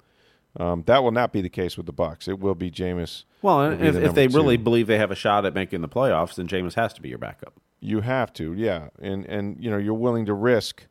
[0.60, 2.28] Um, that will not be the case with the Bucks.
[2.28, 3.24] It will be Jameis.
[3.42, 5.88] Well, be if, the if they really believe they have a shot at making the
[5.88, 7.54] playoffs, then Jameis has to be your backup.
[7.80, 10.88] You have to, yeah, and and you know you're willing to risk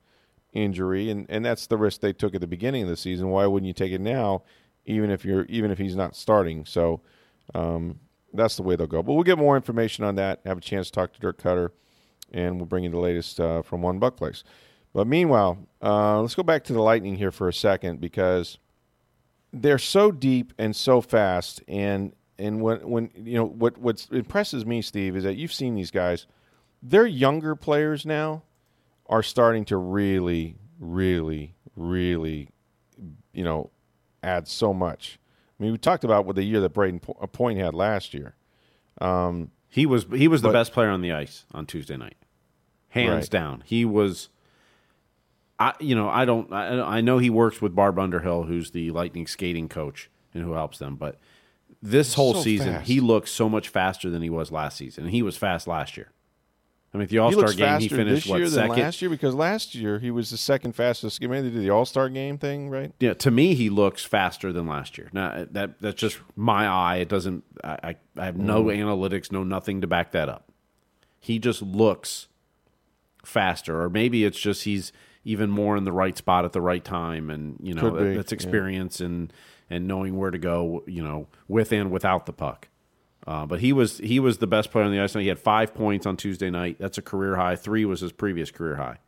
[0.53, 3.29] injury, and and that's the risk they took at the beginning of the season.
[3.29, 4.45] Why wouldn't you take it now,
[4.87, 6.65] even if you're even if he's not starting?
[6.65, 7.03] So
[7.55, 8.01] um,
[8.33, 9.03] that's the way they'll go.
[9.03, 10.41] But we'll get more information on that.
[10.45, 11.71] Have a chance to talk to Dirk Koetter,
[12.33, 14.45] and we'll bring you the latest uh, from One Buc Place.
[14.93, 18.59] But meanwhile, uh, let's go back to the Lightning here for a second because
[19.53, 24.65] they're so deep and so fast and and when when you know what what impresses
[24.65, 26.27] me steve is that you've seen these guys
[26.83, 28.43] their younger players now
[29.07, 32.49] are starting to really really really
[33.33, 33.71] you know
[34.23, 35.19] add so much
[35.61, 38.15] i mean we talked about what the year that brayden Po- uh, point had last
[38.15, 38.35] year
[39.01, 42.17] um, He was he was the best player on the ice on Tuesday night,
[42.89, 43.31] hands Right.
[43.31, 43.63] down.
[43.65, 44.29] He was.
[45.59, 48.91] I you know I don't I, I know he works with Barb Underhill, who's the
[48.91, 51.19] Lightning skating coach and who helps them, but
[51.83, 52.89] this whole so season fast.
[52.89, 55.97] he looks so much faster than he was last season, and he was fast last
[55.97, 56.11] year.
[56.93, 58.77] I mean, at the All Star game he finished this what second.
[58.77, 62.09] last year because last year he was the second fastest maybe they did the all-star
[62.09, 65.09] game thing right Yeah, to me, he looks faster than last year.
[65.13, 66.97] Now uh, that that's just my eye.
[66.97, 67.45] It doesn't.
[67.63, 68.83] I I, I have no mm-hmm.
[68.83, 70.51] analytics, no nothing to back that up.
[71.21, 72.27] He just looks
[73.25, 74.93] faster, or maybe it's just he's
[75.25, 78.33] even more in the right spot at the right time, and you know be, that's
[78.33, 78.37] yeah.
[78.37, 79.33] experience and
[79.69, 80.83] and knowing where to go.
[80.87, 82.69] You know, with and without the puck.
[83.27, 85.13] Uh, but he was he was the best player on the ice.
[85.13, 86.77] He had five points on Tuesday night.
[86.79, 87.57] That's a career high.
[87.57, 88.99] Three was his previous career high.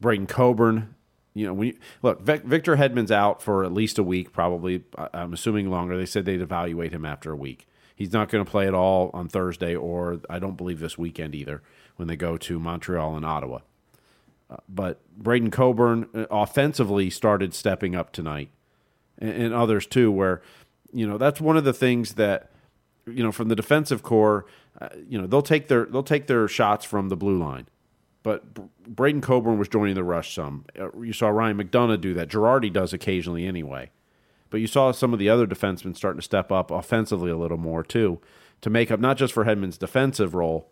[0.00, 0.94] Braydon Coburn.
[1.36, 4.84] You know, when you, look, Vic, Victor Hedman's out for at least a week, probably.
[5.12, 5.96] I'm assuming longer.
[5.96, 7.66] They said they'd evaluate him after a week.
[7.96, 11.34] He's not going to play at all on Thursday, or I don't believe this weekend
[11.34, 11.60] either,
[11.96, 13.60] when they go to Montreal and Ottawa.
[14.48, 18.50] Uh, but Braydon Coburn uh, offensively started stepping up tonight,
[19.18, 20.12] and, and others too.
[20.12, 20.40] Where,
[20.92, 22.50] you know, that's one of the things that,
[23.06, 24.46] you know, from the defensive core,
[24.80, 27.66] uh, you know, they'll take their they'll take their shots from the blue line
[28.24, 28.54] but
[28.88, 30.64] Braydon Coburn was joining the rush some.
[30.80, 32.28] Uh, you saw Ryan McDonagh do that.
[32.28, 33.90] Girardi does occasionally anyway.
[34.48, 37.58] But you saw some of the other defensemen starting to step up offensively a little
[37.58, 38.20] more too,
[38.62, 40.70] to make up not just for Hedman's defensive role,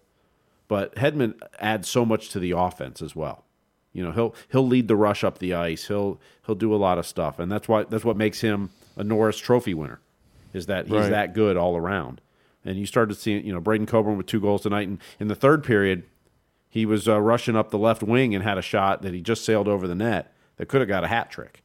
[0.67, 3.45] but Hedman adds so much to the offense as well.
[3.93, 5.89] You know, he'll he'll lead the rush up the ice.
[5.89, 9.05] He'll he'll do a lot of stuff, and that's why that's what makes him a
[9.05, 10.01] Norris Trophy winner,
[10.53, 11.11] is that he's Right.
[11.11, 12.21] that good all around.
[12.65, 15.35] And you started seeing, you know, Braydon Coburn with two goals tonight, and in the
[15.35, 16.05] third period,
[16.69, 19.45] he was uh, rushing up the left wing and had a shot that he just
[19.45, 21.63] sailed over the net that could have got a hat trick,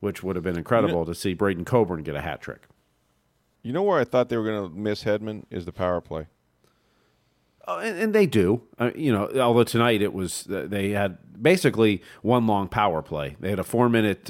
[0.00, 2.66] which would have been incredible to see Braydon Coburn get a hat trick.
[3.62, 6.26] you know where i thought they were going to miss hedman is the power play
[7.68, 8.62] Oh, and, and they do.
[8.76, 13.36] Uh, you know, although tonight it was uh, they had basically one long power play.
[13.38, 14.28] They had a four minute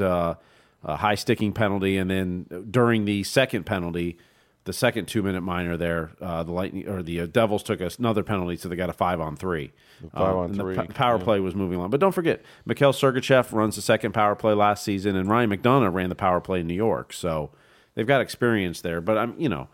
[0.84, 4.18] uh, high sticking penalty, and then during the second penalty,
[4.64, 7.98] the second two minute minor there, uh, the lightning or the uh, Devils took us
[7.98, 9.72] another penalty, so they got a five on three.
[10.12, 11.24] five Uh, on three, The p- power yeah.
[11.24, 14.84] play was moving along, but don't forget, Mikhail Sergachev runs the second power play last
[14.84, 17.50] season, and Ryan McDonagh ran the power play in New York, so
[17.94, 19.00] they've got experience there.
[19.00, 19.68] But I'm, you know,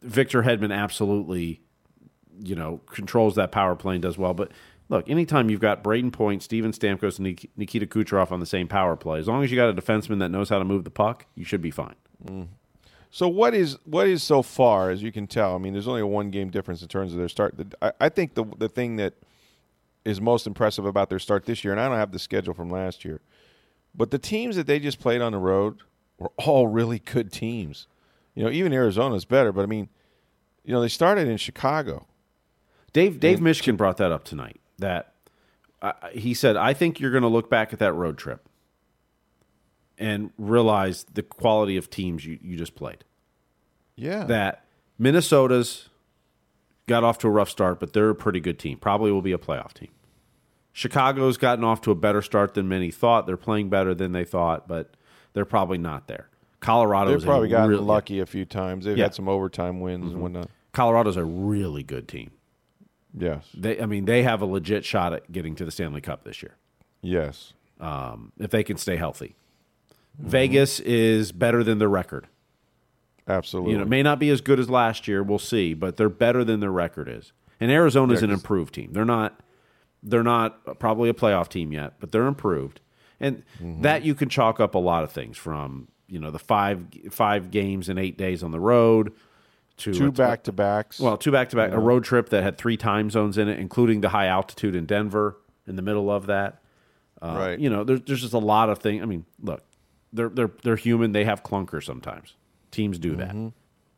[0.00, 1.60] Victor Hedman absolutely
[2.40, 4.34] you know, controls that power play and does well.
[4.34, 4.50] But
[4.92, 8.94] look, anytime you've got Brayden Point, Steven Stamkos, and Nikita Kucherov on the same power
[8.94, 11.26] play, as long as you got a defenseman that knows how to move the puck,
[11.34, 11.96] you should be fine.
[12.24, 12.42] Mm-hmm.
[13.10, 15.54] So what is what is so far as you can tell?
[15.54, 17.54] I mean, there's only a one game difference in terms of their start.
[17.80, 19.14] I, I think the the thing that
[20.04, 22.70] is most impressive about their start this year, and I don't have the schedule from
[22.70, 23.20] last year,
[23.94, 25.80] but the teams that they just played on the road
[26.18, 27.86] were all really good teams.
[28.34, 29.90] You know, even Arizona's better, but I mean,
[30.64, 32.06] you know, they started in Chicago.
[32.94, 34.61] Dave Dave Mishkin brought that up tonight.
[34.82, 35.14] That
[35.80, 38.46] uh, he said, I think you're going to look back at that road trip
[39.98, 43.04] and realize the quality of teams you, you just played.
[43.96, 44.64] Yeah, That
[44.98, 45.88] Minnesota's
[46.86, 48.78] got off to a rough start, but they're a pretty good team.
[48.78, 49.90] Probably will be a playoff team.
[50.72, 53.26] Chicago's gotten off to a better start than many thought.
[53.26, 54.96] They're playing better than they thought, but
[55.34, 56.28] they're probably not there.
[56.60, 58.84] Colorado's they've probably gotten really, lucky a few times.
[58.86, 59.04] They've Yeah.
[59.04, 60.48] had some overtime wins and whatnot.
[60.72, 62.30] Colorado's a really good team.
[63.16, 66.24] Yes, They, I mean, they have a legit shot at getting to the Stanley Cup
[66.24, 66.56] this year
[67.02, 69.34] yes, um, if they can stay healthy.
[70.18, 72.26] Vegas is better than their record.
[73.26, 73.72] absolutely.
[73.72, 75.22] You know, it may not be as good as last year.
[75.22, 77.32] We'll see, but they're better than their record is.
[77.60, 78.92] And Arizona's Yeah, an improved team.
[78.92, 79.40] They're not.
[80.02, 82.80] They're not probably a playoff team yet, but they're improved.
[83.20, 83.82] And Mm-hmm.
[83.82, 87.50] that you can chalk up a lot of things from you know the five five
[87.50, 89.12] games in eight days on the road
[89.82, 90.98] to two back to backs.
[91.00, 93.58] well, two back to back, a road trip that had three time zones in it,
[93.58, 96.60] including the high altitude in Denver in the middle of that.
[97.20, 97.58] Uh, Right.
[97.58, 99.02] You know, there's, there's just a lot of things.
[99.02, 99.62] I mean, look,
[100.12, 101.12] they're they're they're human.
[101.12, 102.34] They have clunkers sometimes.
[102.70, 103.34] Teams do that.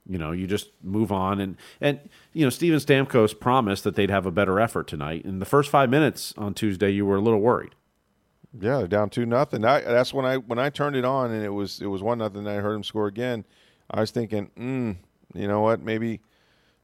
[0.06, 1.98] You know, you just move on and and
[2.34, 5.24] you know, Steven Stamkos promised that they'd have a better effort tonight.
[5.24, 7.74] In the first five minutes on Tuesday, you were a little worried.
[8.52, 9.64] Yeah, they're down two nothing.
[9.64, 12.18] I, that's when I when I turned it on and it was it was one
[12.18, 12.40] nothing.
[12.40, 13.44] And I heard him score again.
[13.90, 14.96] I was thinking, mm,
[15.34, 15.82] you know what?
[15.82, 16.20] Maybe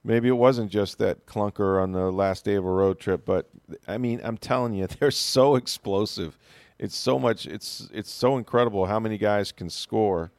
[0.05, 3.25] maybe it wasn't just that clunker on the last day of a road trip.
[3.25, 3.49] But
[3.87, 6.39] I mean, I'm telling you, they're so explosive.
[6.79, 7.47] It's so much.
[7.47, 10.33] It's it's so incredible how many guys can score,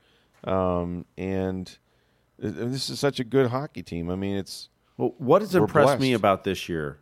[0.43, 1.77] um, and
[2.39, 4.09] this is such a good hockey team.
[4.09, 6.99] I mean, it's Well, what has impressed me about this year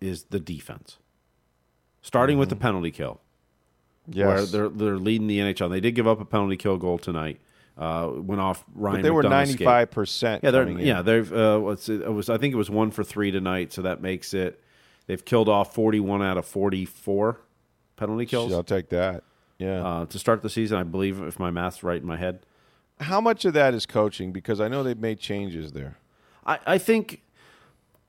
[0.00, 0.98] is the defense.
[2.02, 3.20] Starting with the penalty kill.
[4.06, 5.68] where yes, they're they're leading the NHL.
[5.68, 7.40] They did give up a penalty kill goal tonight.
[7.78, 8.96] Uh, went off Ryan.
[8.96, 9.90] but they were ninety skate.
[9.90, 10.44] percent.
[10.44, 13.02] Yeah, they're yeah they've uh, what's it, it was I think it was one for
[13.02, 14.62] three tonight, so that makes it
[15.06, 17.40] they've killed off forty one out of forty four
[17.96, 19.22] penalty kills I'll take that.
[19.58, 19.86] Yeah.
[19.86, 20.78] uh, to start the season.
[20.78, 22.46] I believe if my math's right in my head.
[22.98, 24.32] how much of that is coaching?
[24.32, 25.98] Because I know they've made changes there.
[26.46, 27.22] I, I think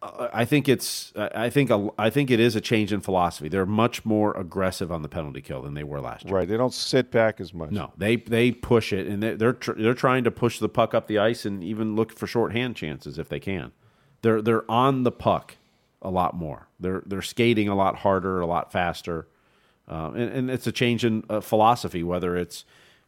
[0.03, 3.49] I think it's I think a, I think it is a change in philosophy.
[3.49, 6.33] They're much more aggressive on the penalty kill than they were last year.
[6.33, 6.47] Right.
[6.47, 7.69] They don't sit back as much.
[7.69, 10.95] No, they they push it, and they're they're, tr- they're trying to push the puck
[10.95, 13.73] up the ice and even look for shorthand chances if they can.
[14.23, 15.57] They're they're on the puck
[16.01, 16.67] a lot more.
[16.79, 19.27] They're they're skating a lot harder, a lot faster,
[19.87, 22.01] uh, and, and it's a change in uh, philosophy.
[22.01, 22.65] Whether it's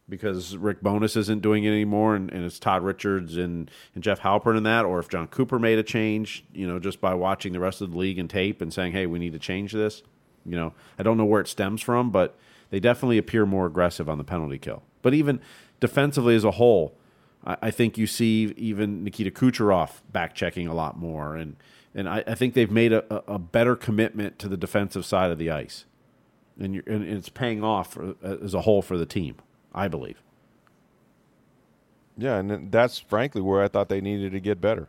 [0.08, 4.20] because Rick Bowness isn't doing it anymore, and, and it's Todd Richards and, and Jeff
[4.20, 7.52] Halpern and that, or if Jon Cooper made a change, you know, just by watching
[7.52, 10.02] the rest of the league and tape and saying, "Hey, we need to change this."
[10.44, 12.36] You know, I don't know where it stems from, but
[12.70, 14.82] they definitely appear more aggressive on the penalty kill.
[15.00, 15.40] But even
[15.80, 16.96] defensively as a whole,
[17.46, 21.56] I, I think you see even Nikita Kucherov back checking a lot more, and
[21.94, 25.38] and I, I think they've made a, a better commitment to the defensive side of
[25.38, 25.86] the ice,
[26.58, 29.36] and, and it's paying off for, as a whole for the team.
[29.74, 30.22] I believe.
[32.16, 34.88] Yeah, and that's frankly where I thought they needed to get better.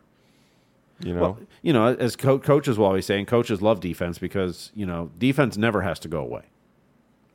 [1.00, 4.70] You know, Well, you know, as co- coaches will always saying, coaches love defense because
[4.74, 6.42] you know defense never has to go away.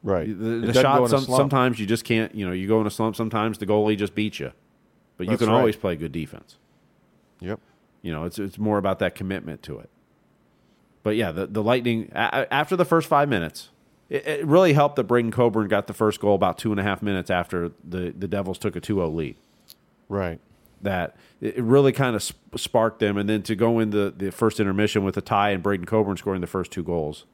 [0.01, 0.27] right?
[0.27, 2.33] The, the shot some, sometimes you just can't.
[2.33, 3.15] You know, you go in a slump.
[3.15, 4.51] Sometimes the goalie just beats you,
[5.17, 5.57] but you can right.
[5.57, 6.57] always play good defense.
[7.41, 7.59] Yep.
[8.01, 9.89] You know, it's it's more about that commitment to it.
[11.03, 13.69] But yeah, the the Lightning a- after the first five minutes,
[14.11, 16.83] it, it really helped that Braydon Coburn got the first goal about two and a
[16.83, 19.37] half minutes after the the Devils took a 2-0 lead.
[20.09, 20.39] Right.
[20.81, 24.59] That it really kind of sp- sparked them, and then to go into the first
[24.59, 27.25] intermission with a tie and Braydon Coburn scoring the first two goals,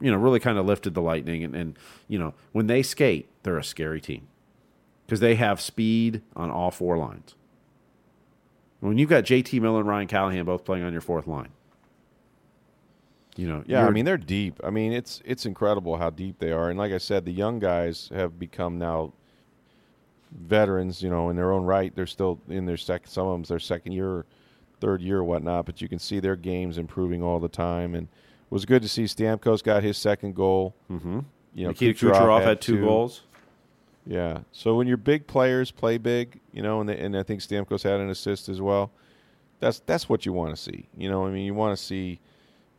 [0.00, 1.42] you know, really kind of lifted the Lightning.
[1.42, 4.26] And, and you know, when they skate, they're a scary team
[5.06, 7.34] because they have speed on all four lines.
[8.80, 11.50] When you've got JT Miller and Ryan Callahan both playing on your fourth line,
[13.36, 14.60] you know, Yeah, I mean they're deep.
[14.64, 17.58] I mean it's it's incredible how deep they are, and like I said, the young
[17.58, 19.12] guys have become now
[20.32, 21.02] veterans.
[21.02, 23.10] You know, in their own right, they're still in their second.
[23.10, 24.26] Some of them's their second year,
[24.80, 25.66] third year, or whatnot.
[25.66, 28.88] But you can see their games improving all the time, and it was good to
[28.88, 30.74] see Stamkos got his second goal.
[30.90, 31.20] Mm-hmm.
[31.54, 33.22] You know, Nikita Kucherov, had two, goals.
[34.06, 34.40] Yeah.
[34.52, 38.00] So when your big players play big, you know, and, and I think Stamkos had
[38.00, 38.90] an assist as well.
[39.60, 40.88] That's that's what you want to see.
[40.96, 42.20] You know, I mean, you want to see,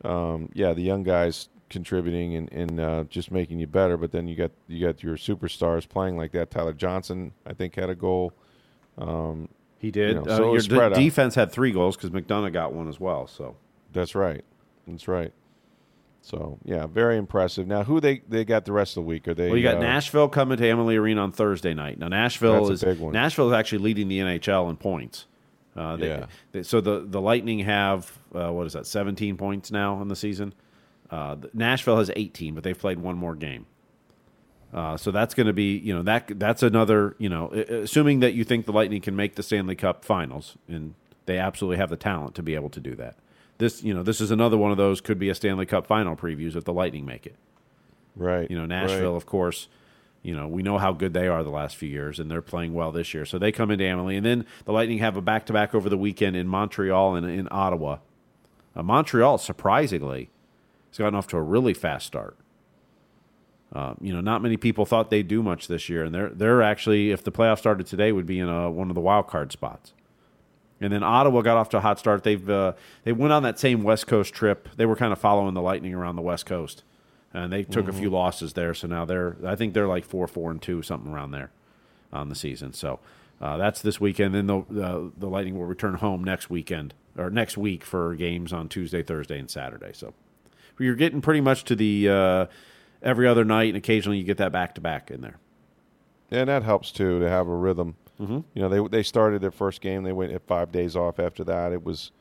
[0.06, 3.96] um, yeah, the young guys contributing and, and uh, just making you better.
[3.96, 6.50] But then you got you got your superstars playing like that.
[6.50, 8.32] Tyler Johnson, I think, had a goal.
[9.78, 10.16] He did.
[10.16, 10.94] You know, uh, so your out.
[10.94, 13.26] defense had three goals because McDonagh got one as well.
[13.26, 13.56] So
[13.92, 14.44] That's right.
[14.86, 15.32] That's right.
[16.22, 17.66] So yeah, very impressive.
[17.66, 19.28] Now, who they they got the rest of the week?
[19.28, 19.48] Are they?
[19.48, 21.98] Well, you got uh, Nashville coming to Amalie Arena on Thursday night.
[21.98, 22.82] Now Nashville is.
[22.82, 25.26] Nashville is actually leading the NHL in points.
[25.76, 26.26] Uh, they, Yeah.
[26.52, 28.86] they- so the the Lightning have uh, what is that?
[28.86, 30.54] Seventeen points now in the season.
[31.10, 33.66] Uh, Nashville has eighteen, but they've played one more game.
[34.74, 38.34] Uh, so that's going to be you know that that's another you know assuming that
[38.34, 40.94] you think the Lightning can make the Stanley Cup Finals and
[41.26, 43.16] they absolutely have the talent to be able to do that.
[43.58, 46.16] This you know this is another one of those could be a Stanley Cup Final
[46.16, 47.36] previews if the Lightning make it.
[48.16, 48.50] right.
[48.50, 49.16] You know, Nashville, right.
[49.16, 49.68] of course,
[50.26, 52.74] you know, we know how good they are the last few years, and they're playing
[52.74, 53.24] well this year.
[53.24, 54.16] So they come into Amalie.
[54.16, 57.30] And then the Lightning have a back to back over the weekend in Montreal and
[57.30, 57.98] in Ottawa.
[58.74, 60.30] Uh, Montreal, surprisingly,
[60.90, 62.36] has gotten off to a really fast start.
[63.72, 66.60] Uh, you know, not many people thought they'd do much this year, and they're they're
[66.60, 69.52] actually, if the playoffs started today, would be in a, one of the wild card
[69.52, 69.92] spots.
[70.80, 72.24] And then Ottawa got off to a hot start.
[72.24, 72.72] They've uh,
[73.04, 74.68] they went on that same West Coast trip.
[74.76, 76.82] They were kind of following the Lightning around the West Coast,
[77.36, 78.72] and they took a few losses there.
[78.74, 81.50] So now they're I think they're like four four and two something around there
[82.12, 82.72] on the season.
[82.72, 82.98] So
[83.40, 84.34] uh, that's this weekend.
[84.34, 88.52] Then the, the the Lightning will return home next weekend or next week for games
[88.52, 89.92] on Tuesday, Thursday, and Saturday.
[89.92, 90.14] So
[90.78, 92.46] you're getting pretty much to the uh,
[93.02, 95.38] every other night, and occasionally you get that back to back in there.
[96.30, 97.96] and that helps too to have a rhythm.
[98.20, 98.40] Mm-hmm.
[98.54, 100.02] You know, they they started their first game.
[100.04, 101.72] They went five days off after that.
[101.72, 102.12] It was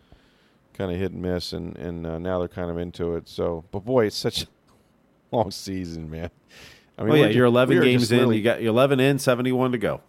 [0.74, 3.30] kind of hit and miss, and and uh, now they're kind of into it.
[3.30, 4.48] So, but boy, it's such a
[5.32, 6.30] long season, man.
[6.98, 8.20] I oh yeah, we're you're 11 games in.
[8.20, 10.02] really- You got you're 11 in, 71 to go.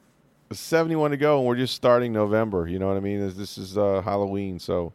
[0.53, 2.69] 71 to go, and we're just starting November.
[2.69, 3.21] You know what I mean?
[3.21, 4.93] This- This is uh, Halloween, so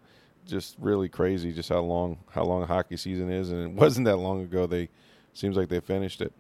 [0.47, 4.17] just really crazy just how long how long hockey season is, and it wasn't that
[4.17, 4.65] long ago.
[4.65, 4.89] They
[5.33, 6.33] seems like they finished it.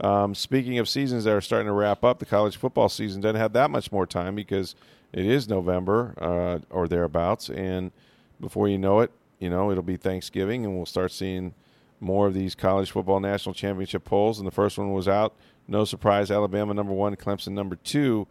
[0.00, 3.40] Um, speaking of seasons that are starting to wrap up, the college football season doesn't
[3.40, 4.74] have that much more time because
[5.12, 7.92] it is November uh, or thereabouts, and
[8.40, 11.54] before you know it, you know it'll be Thanksgiving, and we'll start seeing
[12.00, 14.38] more of these college football national championship polls.
[14.38, 15.34] And the first one was out.
[15.68, 18.26] No surprise, Alabama number one, Clemson number two.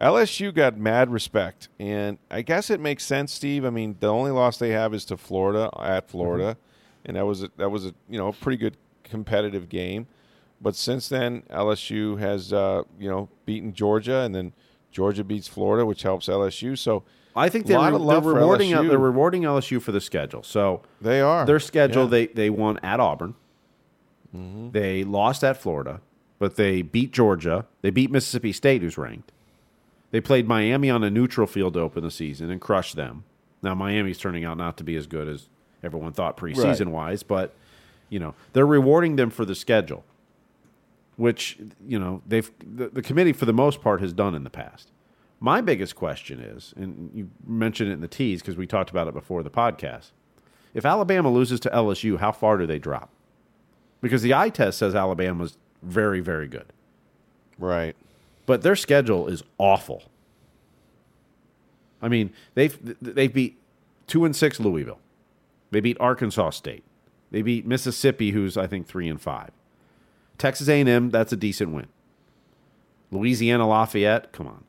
[0.00, 3.64] LSU got mad respect, and I guess it makes sense, Steve.
[3.64, 6.56] I mean, the only loss they have is to Florida at Florida,
[7.04, 10.06] and that was a, that was a you know a pretty good competitive game.
[10.62, 14.54] But since then, LSU has uh, you know beaten Georgia, and then
[14.90, 16.76] Georgia beats Florida, which helps LSU.
[16.76, 17.04] So
[17.34, 18.88] I think they're, they're rewarding LSU.
[18.88, 20.42] they're rewarding LSU for the schedule.
[20.42, 22.08] So they are their schedule Yeah.
[22.10, 23.34] they they won at Auburn.
[24.36, 24.70] Mm-hmm.
[24.70, 26.00] They lost at Florida,
[26.38, 27.66] but they beat Georgia.
[27.82, 29.30] They beat Mississippi State, who's ranked.
[30.10, 33.24] They played Miami on a neutral field to open the season and crushed them.
[33.62, 35.48] Now Miami's turning out not to be as good as
[35.82, 37.54] everyone thought preseason wise, but
[38.10, 40.04] you know they're rewarding them for the schedule,
[41.16, 44.50] which you know they've the, the committee for the most part has done in the
[44.50, 44.90] past.
[45.42, 49.08] My biggest question is, and you mentioned it in the tease because we talked about
[49.08, 50.12] it before the podcast.
[50.72, 53.10] If Alabama loses to LSU, how far do they drop?
[54.00, 56.72] Because the eye test says Alabama's very, very good,
[57.58, 57.96] right.
[58.46, 60.04] but their schedule is awful.
[62.00, 63.58] I mean, they've they beat
[64.06, 65.00] two and six Louisville,
[65.72, 66.84] they beat Arkansas State,
[67.32, 69.50] they beat Mississippi, who's I think three and five.
[70.38, 71.88] Texas A&M, that's a decent win.
[73.10, 74.62] Louisiana Lafayette, come on.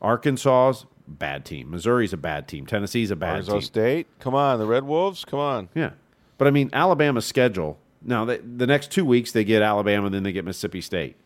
[0.00, 1.70] Arkansas's bad team.
[1.70, 2.66] Missouri's a bad team.
[2.66, 3.62] Tennessee's a bad Arkansas team.
[3.62, 5.68] State, come on, the Red Wolves, come on.
[5.74, 5.90] Yeah,
[6.38, 7.78] but I mean Alabama's schedule.
[8.02, 11.16] Now they, the next two weeks they get Alabama, then they get Mississippi State.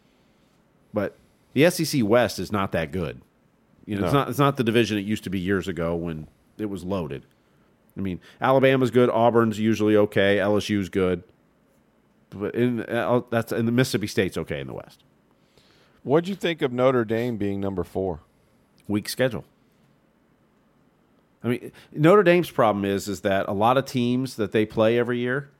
[0.92, 1.16] But
[1.52, 3.20] the SEC West is not that good.
[3.86, 6.28] You know, it's not it's not the division it used to be years ago when
[6.58, 7.26] it was loaded.
[7.96, 11.22] I mean, Alabama's good, Auburn's usually okay, LSU's good,
[12.30, 15.04] but in uh, that's and the Mississippi State's okay in the West.
[16.02, 18.20] What'd you think of Notre Dame being number four?
[18.88, 19.44] Weak schedule.
[21.42, 24.98] I mean, Notre Dame's problem is is that a lot of teams that they play
[24.98, 25.50] every year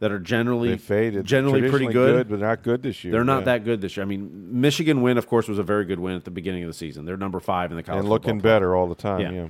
[0.00, 1.24] that are generally faded.
[1.24, 2.28] generally pretty Traditionally good.
[2.28, 3.12] but not good this year.
[3.12, 3.44] They're not Yeah.
[3.44, 4.04] that good this year.
[4.04, 6.68] I mean, Michigan win, of course, was a very good win at the beginning of
[6.68, 7.04] the season.
[7.04, 9.20] They're number five in the college and looking better all the time.
[9.20, 9.30] Yeah.
[9.32, 9.48] Yeah.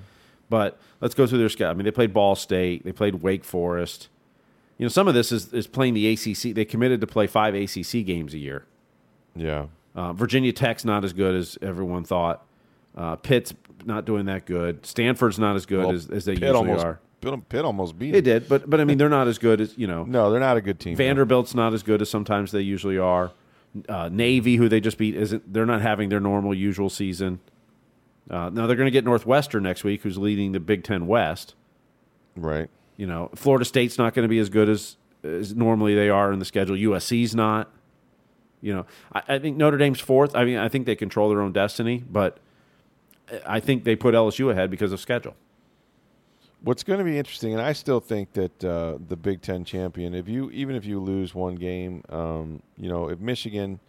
[0.51, 1.71] But let's go through their schedule.
[1.71, 4.09] I mean, they played Ball State, they played Wake Forest.
[4.79, 6.53] You know, some of this is, is playing the ACC.
[6.55, 8.65] They committed to play five ACC games a year.
[9.37, 9.67] Yeah.
[9.95, 12.45] Uh, Virginia Tech's not as good as everyone thought.
[12.97, 14.85] Uh, Pitt's not doing that good.
[14.87, 17.01] Stanford's not as good Well, as, as they Pitt usually almost, are.
[17.21, 18.41] Pitt, Pitt almost beat They them.
[18.41, 20.05] did, but but I mean, they're not as good as you know.
[20.09, 20.97] No, they're not a good team.
[20.97, 23.33] Vanderbilt's not as good as sometimes they usually are.
[23.89, 25.53] Uh, Navy, who they just beat, isn't.
[25.53, 27.41] They're not having their normal usual season.
[28.31, 31.55] Uh, now they're going to get Northwestern next week, who's leading the Big Ten West.
[32.37, 32.71] Right.
[32.97, 36.33] You know, Florida State's not going to be as good as as normally they are
[36.33, 36.77] in the schedule.
[36.77, 37.71] USC's not.
[38.61, 40.35] You know, I, I think Notre Dame's fourth.
[40.37, 42.39] I mean, I think they control their own destiny, but
[43.47, 45.35] I think they put LSU ahead because of schedule.
[46.63, 50.15] What's going to be interesting, and I still think that uh, the Big Ten champion,
[50.15, 53.81] if you even if you lose one game, um, you know, if Michigan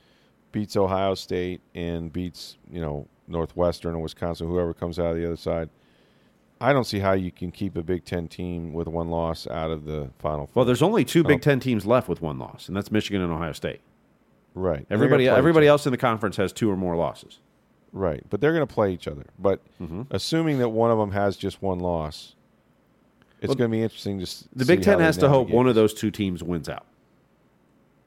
[0.52, 5.26] beats Ohio State and beats you know Northwestern or Wisconsin, whoever comes out of the
[5.26, 5.70] other side,
[6.60, 9.72] I don't see how you can keep a Big Ten team with one loss out
[9.72, 10.48] of the final.
[10.48, 10.52] Four.
[10.62, 11.44] Well, there's only two Big Oh.
[11.44, 13.80] Ten teams left with one loss, and that's Michigan and Ohio State.
[14.54, 14.86] right.
[14.90, 17.40] Everybody, everybody else in the conference has two or more losses.
[17.92, 18.24] Right?
[18.30, 19.26] But they're going to play each other.
[19.40, 20.04] But Mm-hmm.
[20.12, 22.36] assuming that one of them has just one loss,
[23.42, 24.20] it's Well, going to be interesting.
[24.20, 26.86] Just The Big Ten has to hope one of those two teams wins out.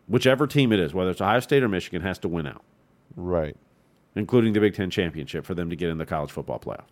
[0.06, 2.62] Whichever team it is, whether it's Ohio State or Michigan, has to win out,
[3.14, 3.56] Right.
[4.16, 6.86] including the Big Ten championship for them to get in the college football playoff.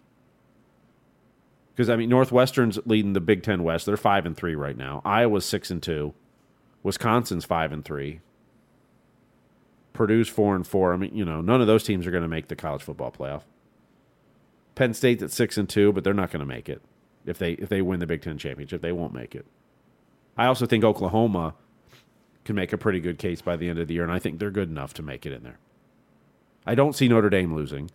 [1.75, 5.03] Because I mean, Northwestern's leading the Big Ten West; they're five and three right now.
[5.05, 6.15] Iowa's six and two,
[6.83, 8.21] Wisconsin's five and three.
[9.97, 10.93] Purdue's four and four.
[10.93, 13.11] I mean, you know, none of those teams are going to make the college football
[13.11, 13.43] playoff.
[14.75, 16.83] Penn State's at six and two, but they're not going to make it
[17.25, 18.83] if they if they win the Big Ten championship.
[18.83, 19.47] They won't make it.
[20.37, 21.55] I also think Oklahoma
[22.45, 24.39] can make a pretty good case by the end of the year, and I think
[24.39, 25.59] they're good enough to make it in there.
[26.67, 27.91] I don't see Notre Dame losing.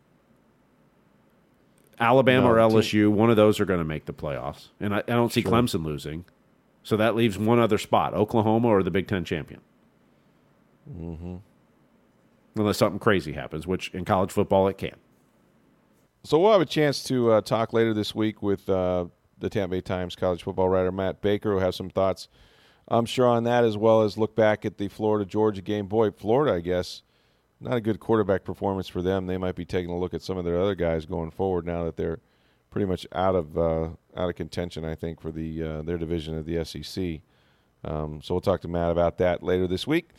[1.99, 4.99] Alabama No, or LSU, one of those are going to make the playoffs, and I,
[4.99, 6.25] I don't see Clemson losing.
[6.83, 9.61] So that leaves one other spot: Oklahoma or the Big Ten champion.
[10.89, 11.35] Mm-hmm.
[12.55, 14.95] Unless something crazy happens, which in college football it can.
[16.23, 19.05] So we'll have a chance to uh, talk later this week with uh,
[19.39, 22.27] the Tampa Bay Times college football writer Matt Baker, who has some thoughts,
[22.87, 25.87] I'm sure, on that as well as look back at the Florida Georgia game.
[25.87, 27.01] Boy, Florida, I guess,
[27.59, 29.25] not a good quarterback performance for them.
[29.25, 31.85] They might be taking a look at some of their other guys going forward now
[31.85, 32.19] that they're
[32.69, 34.85] pretty much out of uh, out of contention.
[34.85, 37.21] I think for the uh, their division of the SEC.
[37.83, 40.09] Um, so we'll talk to Matt about that later this week.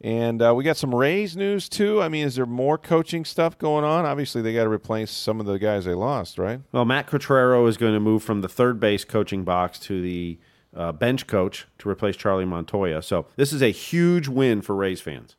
[0.00, 2.00] And uh, we got some Rays news too.
[2.00, 4.06] I mean, is there more coaching stuff going on?
[4.06, 6.60] Obviously, they got to replace some of the guys they lost, right?
[6.70, 10.38] Well, Matt Quatraro is going to move from the third base coaching box to the
[10.76, 13.02] uh, bench coach to replace Charlie Montoya.
[13.02, 15.34] So this is a huge win for Rays fans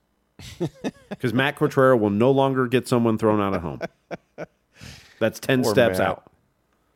[1.09, 3.79] because Matt Quatraro will no longer get someone thrown out of home.
[5.19, 6.07] That's ten Poor steps Matt.
[6.07, 6.28] out.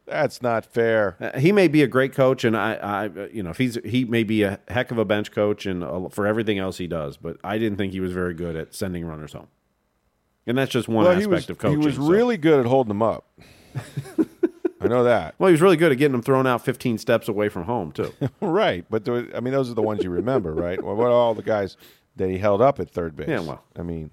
[0.06, 1.16] That's not fair.
[1.20, 4.04] Uh, he may be a great coach, and I, I, you know, if he's he
[4.04, 7.16] may be a heck of a bench coach and uh, for everything else he does,
[7.16, 9.48] but I didn't think he was very good at sending runners home.
[10.46, 11.80] And that's just one well, aspect was, of coaching.
[11.80, 13.30] He was so- really good at holding them up.
[14.82, 15.36] I know that.
[15.40, 15.48] well.
[15.48, 18.14] He was really good at getting them thrown out 15 steps away from home too.
[18.42, 20.84] right, but there, I mean, those are the ones you remember, right?
[20.84, 21.78] Well, what are all the guys
[22.18, 23.30] that he held up at third base?
[23.30, 23.64] Yeah, well.
[23.78, 24.12] I mean,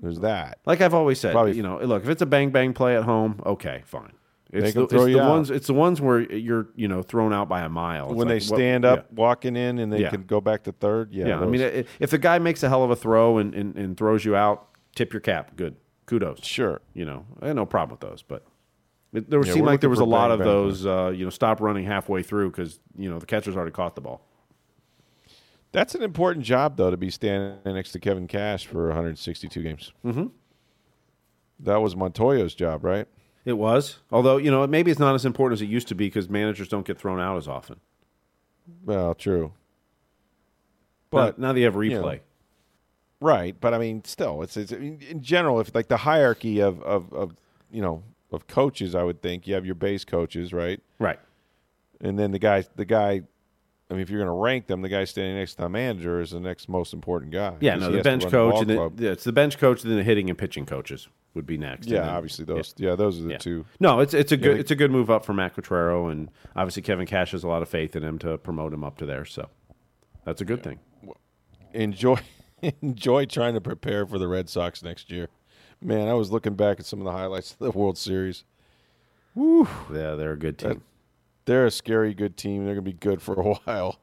[0.00, 0.60] there's that.
[0.64, 3.04] Like I've always said, Probably- you know, look, if it's a bang bang play at
[3.04, 4.12] home, okay, fine.
[4.50, 5.50] It's the, it's the ones.
[5.50, 8.06] It's the ones where you're, you know, thrown out by a mile.
[8.06, 8.92] It's when like, they what- stand yeah.
[8.92, 10.10] up, walking in, and they Yeah.
[10.10, 11.12] can go back to third.
[11.12, 11.60] Yeah, Yeah, I mean,
[12.00, 14.68] if the guy makes a hell of a throw and, and, and throws you out,
[14.94, 15.54] tip your cap.
[15.56, 15.76] Good,
[16.06, 16.42] kudos.
[16.44, 16.80] sure.
[16.94, 18.46] You know, I had no problem with those, but
[19.12, 20.86] it, there Yeah, seemed like there was a lot of those.
[20.86, 24.00] Uh, you know, stop running halfway through because you know the catcher's already caught the
[24.00, 24.22] ball.
[25.72, 29.92] That's an important job, though, to be standing next to Kevin Cash for 162 games.
[30.04, 30.26] Mm-hmm.
[31.60, 33.06] That was Montoya's job, right?
[33.48, 36.06] It was, although you know, maybe it's not as important as it used to be
[36.06, 37.80] because managers don't get thrown out as often.
[38.84, 39.52] Well, true.
[41.10, 42.18] But now, now you have replay, you know,
[43.20, 45.60] Right, but I mean, still, it's, it's in in general.
[45.60, 47.36] If like the hierarchy of, of of
[47.70, 51.18] you know of coaches, I would think you have your base coaches, right, right?
[52.02, 53.22] and then the guy, the guy.
[53.90, 56.20] I mean, if you're going to rank them, the guy standing next to the manager
[56.20, 57.54] is the next most important guy.
[57.60, 59.96] Yeah, no, the bench coach ball and then yeah, it's the bench coach, and then
[59.98, 61.88] the hitting and pitching coaches would be next.
[61.88, 62.74] yeah, then- obviously those.
[62.76, 63.38] Yeah, those are the Yeah.
[63.38, 63.64] two.
[63.80, 66.82] No, it's it's a good it's a good move up for Matt Quatraro, and obviously
[66.82, 69.24] Kevin Cash has a lot of faith in him to promote him up to there.
[69.24, 69.48] So
[70.24, 70.80] that's a good thing.
[71.72, 72.18] enjoy
[72.82, 75.28] enjoy trying to prepare for the Red Sox next year.
[75.80, 78.44] Man, I was looking back at some of the highlights of the World Series.
[79.34, 79.68] Woo.
[79.92, 80.82] Yeah, they're a good team.
[81.48, 82.64] They're a scary good team.
[82.66, 83.98] They're gonna be good for a while.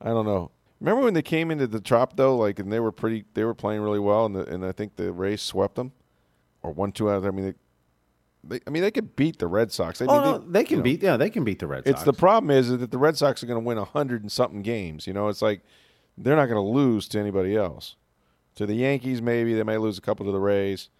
[0.00, 0.50] I don't know.
[0.80, 3.24] Remember when they came into the Trop though, like, and they were pretty.
[3.32, 5.92] They were playing really well, and the, and I think the Rays swept them,
[6.62, 7.16] or one two out.
[7.16, 10.02] of I mean, they, they, I mean, they could beat the Red Sox.
[10.02, 11.02] I oh, mean, no, they, can you know, beat.
[11.02, 11.88] Yeah, they can beat the Red Sox.
[11.88, 14.30] It's the problem is that the Red Sox are going to win a hundred and
[14.30, 15.06] something games.
[15.06, 15.62] You know, it's like
[16.18, 17.96] they're not going to lose to anybody else.
[18.56, 20.90] To the Yankees, maybe they may lose a couple to the Rays.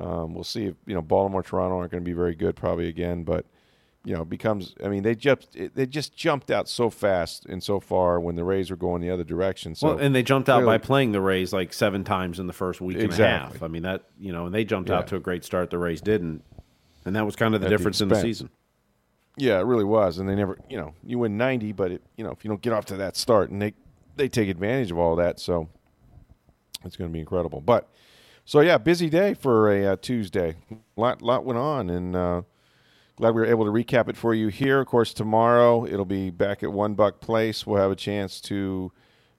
[0.00, 2.88] Um, we'll see if you know Baltimore, Toronto aren't going to be very good probably
[2.88, 3.46] again, but
[4.04, 4.74] you know becomes.
[4.84, 8.44] I mean, they just they just jumped out so fast and so far when the
[8.44, 9.74] Rays were going the other direction.
[9.74, 12.52] So well, and they jumped out by playing the Rays like seven times in the
[12.52, 13.62] first week and a half.
[13.62, 14.98] I mean that you know, and they jumped Yeah.
[14.98, 15.70] out to a great start.
[15.70, 16.42] The Rays didn't,
[17.04, 18.50] and that was kind of the At the difference in the season.
[19.36, 22.22] Yeah, it really was, and they never, you know, you win ninety, but it, you
[22.24, 23.74] know, if you don't get off to that start, and they
[24.16, 25.68] they take advantage of all that, so
[26.84, 27.60] it's going to be incredible.
[27.60, 27.88] But
[28.44, 30.54] so yeah, busy day for a uh, Tuesday.
[30.96, 32.42] Lot lot went on, and uh,
[33.16, 34.80] glad we were able to recap it for you here.
[34.80, 37.66] Of course, tomorrow it'll be back at One Buc Place.
[37.66, 38.92] We'll have a chance to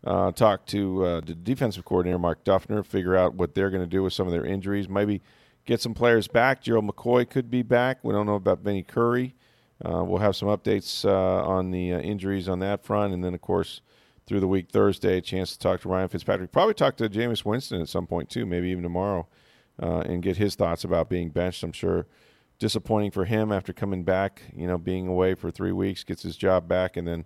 [0.05, 3.89] uh, talk to uh, the defensive coordinator Mark Duffner, figure out what they're going to
[3.89, 4.87] do with some of their injuries.
[4.87, 5.21] Maybe
[5.65, 6.61] get some players back.
[6.61, 8.03] Gerald McCoy could be back.
[8.03, 9.35] We don't know about Vinny Curry.
[9.83, 13.33] Uh, we'll have some updates uh, on the uh, injuries on that front, and then
[13.33, 13.81] of course
[14.25, 16.51] through the week Thursday, a chance to talk to Ryan Fitzpatrick.
[16.51, 19.27] Probably talk to Jameis Winston at some point too, maybe even tomorrow,
[19.81, 21.61] uh, and get his thoughts about being benched.
[21.61, 22.07] I'm sure
[22.59, 26.37] disappointing for him after coming back, you know, being away for three weeks, gets his
[26.37, 27.25] job back, and then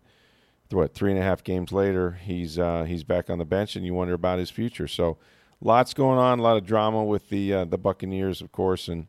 [0.71, 3.86] what three and a half games later, he's uh, he's back on the bench, and
[3.86, 4.88] you wonder about his future.
[4.88, 5.17] So,
[5.61, 9.07] lots going on, a lot of drama with the uh, the Buccaneers, of course, and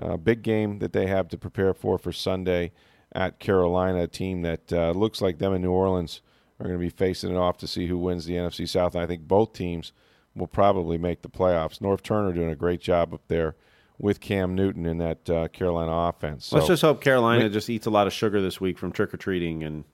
[0.00, 2.72] uh, big game that they have to prepare for for Sunday
[3.12, 6.20] at Carolina, a team that uh, looks like them in New Orleans
[6.58, 8.94] are going to be facing it off to see who wins the NFC South.
[8.94, 9.92] And I think both teams
[10.34, 11.78] will probably make the playoffs.
[11.78, 13.54] Norv Turner doing a great job up there
[13.98, 16.52] with Cam Newton in that uh, Carolina offense.
[16.52, 19.16] Let's just hope Carolina just eats a lot of sugar this week from trick or
[19.16, 19.84] treating and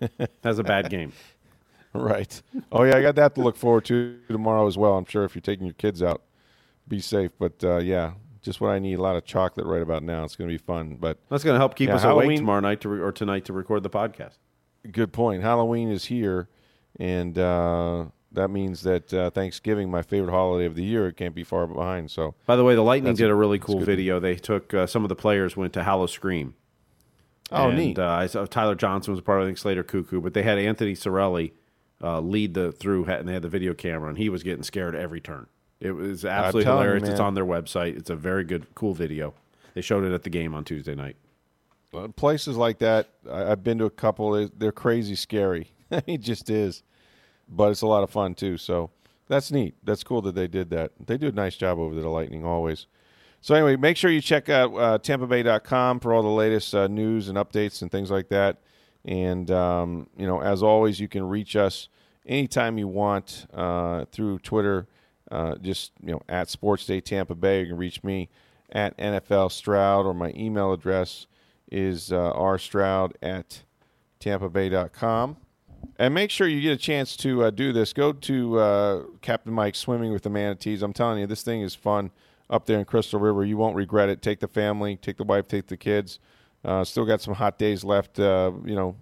[0.44, 1.12] has a bad game.
[1.92, 2.42] Right.
[2.72, 4.96] Oh yeah, I got that to look forward to tomorrow as well.
[4.96, 6.22] I'm sure if you're taking your kids out,
[6.88, 7.30] be safe.
[7.38, 8.98] But uh, yeah, just what I need.
[8.98, 10.24] A lot of chocolate right about now.
[10.24, 10.96] It's going to be fun.
[11.00, 13.44] But That's going to help keep Yeah, us awake tomorrow night to re- or tonight
[13.44, 14.38] to record the podcast.
[14.90, 15.42] good point.
[15.42, 16.48] Halloween is here,
[16.98, 21.34] and uh, that means that uh, Thanksgiving, my favorite holiday of the year, it can't
[21.34, 22.10] be far behind.
[22.10, 24.20] So By the way, the Lightning did a- really cool video.
[24.20, 26.54] They took uh, some of the players went to Howl-O-Scream.
[27.52, 27.98] Oh, and, neat.
[27.98, 30.42] Uh, I saw Tyler Johnson was a part of I think Slater Koekkoek, but they
[30.42, 31.52] had Anthony Cirelli
[32.02, 34.94] uh, lead the through, and they had the video camera, and he was getting scared
[34.94, 35.46] every turn.
[35.80, 37.08] It was absolutely telling you, hilarious.
[37.10, 37.96] it's on their website.
[37.96, 39.34] It's a very good, cool video.
[39.74, 41.16] They showed it at the game on Tuesday night.
[42.16, 44.48] Places like that, I, I've been to a couple.
[44.56, 45.68] They're crazy scary.
[45.90, 46.82] it just is,
[47.48, 48.56] but it's a lot of fun too.
[48.56, 48.90] So
[49.28, 49.74] that's neat.
[49.82, 50.92] That's cool that they did that.
[51.04, 52.86] They do a nice job over the Lightning, always.
[53.40, 57.28] So anyway, make sure you check out uh, TampaBay.com for all the latest uh, news
[57.28, 58.58] and updates and things like that.
[59.04, 61.88] And um, you know, as always, you can reach us
[62.26, 64.86] anytime you want uh, through Twitter.
[65.30, 67.60] Uh, just you know, at Sports Day Tampa Bay.
[67.60, 68.28] You can reach me
[68.70, 71.26] at NFL Stroud, or my email address
[71.70, 73.62] is uh, rstroud at
[74.20, 75.36] tampabay.com.
[75.96, 77.92] And make sure you get a chance to uh, do this.
[77.92, 80.82] Go to uh, Captain Mike Swimming with the Manatees.
[80.82, 82.10] I'm telling you, this thing is fun
[82.50, 83.44] up there in Crystal River.
[83.44, 84.22] You won't regret it.
[84.22, 86.18] Take the family, take the wife, take the kids.
[86.64, 88.96] Uh, still got some hot days left, uh, you know,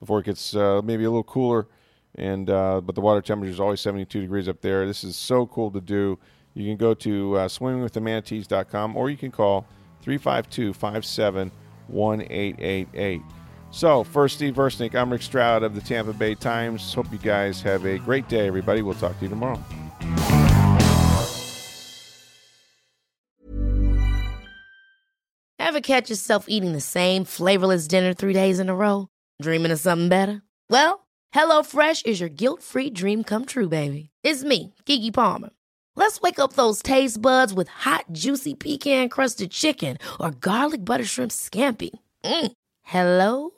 [0.00, 1.66] before it gets uh, maybe a little cooler.
[2.14, 4.86] And uh, but the water temperature is always 72 degrees up there.
[4.86, 6.18] This is so cool to do.
[6.54, 9.66] You can go to uh, swimmingwiththemanatees.com or you can call
[10.02, 10.72] 352
[11.88, 13.22] 1888.
[13.70, 16.94] So, for Steve Versnick, I'm Rick Stroud of the Tampa Bay Times.
[16.94, 18.82] Hope you guys have a great day, everybody.
[18.82, 19.62] We'll talk to you tomorrow.
[25.58, 29.08] Ever catch yourself eating the same flavorless dinner three days in a row?
[29.42, 30.40] Dreaming of something better?
[30.70, 34.08] Well, HelloFresh is your guilt free dream come true, baby.
[34.22, 35.50] It's me, Keke Palmer.
[35.94, 41.04] Let's wake up those taste buds with hot, juicy pecan crusted chicken or garlic butter
[41.04, 41.90] shrimp scampi.
[42.24, 42.52] Mm.
[42.82, 43.57] Hello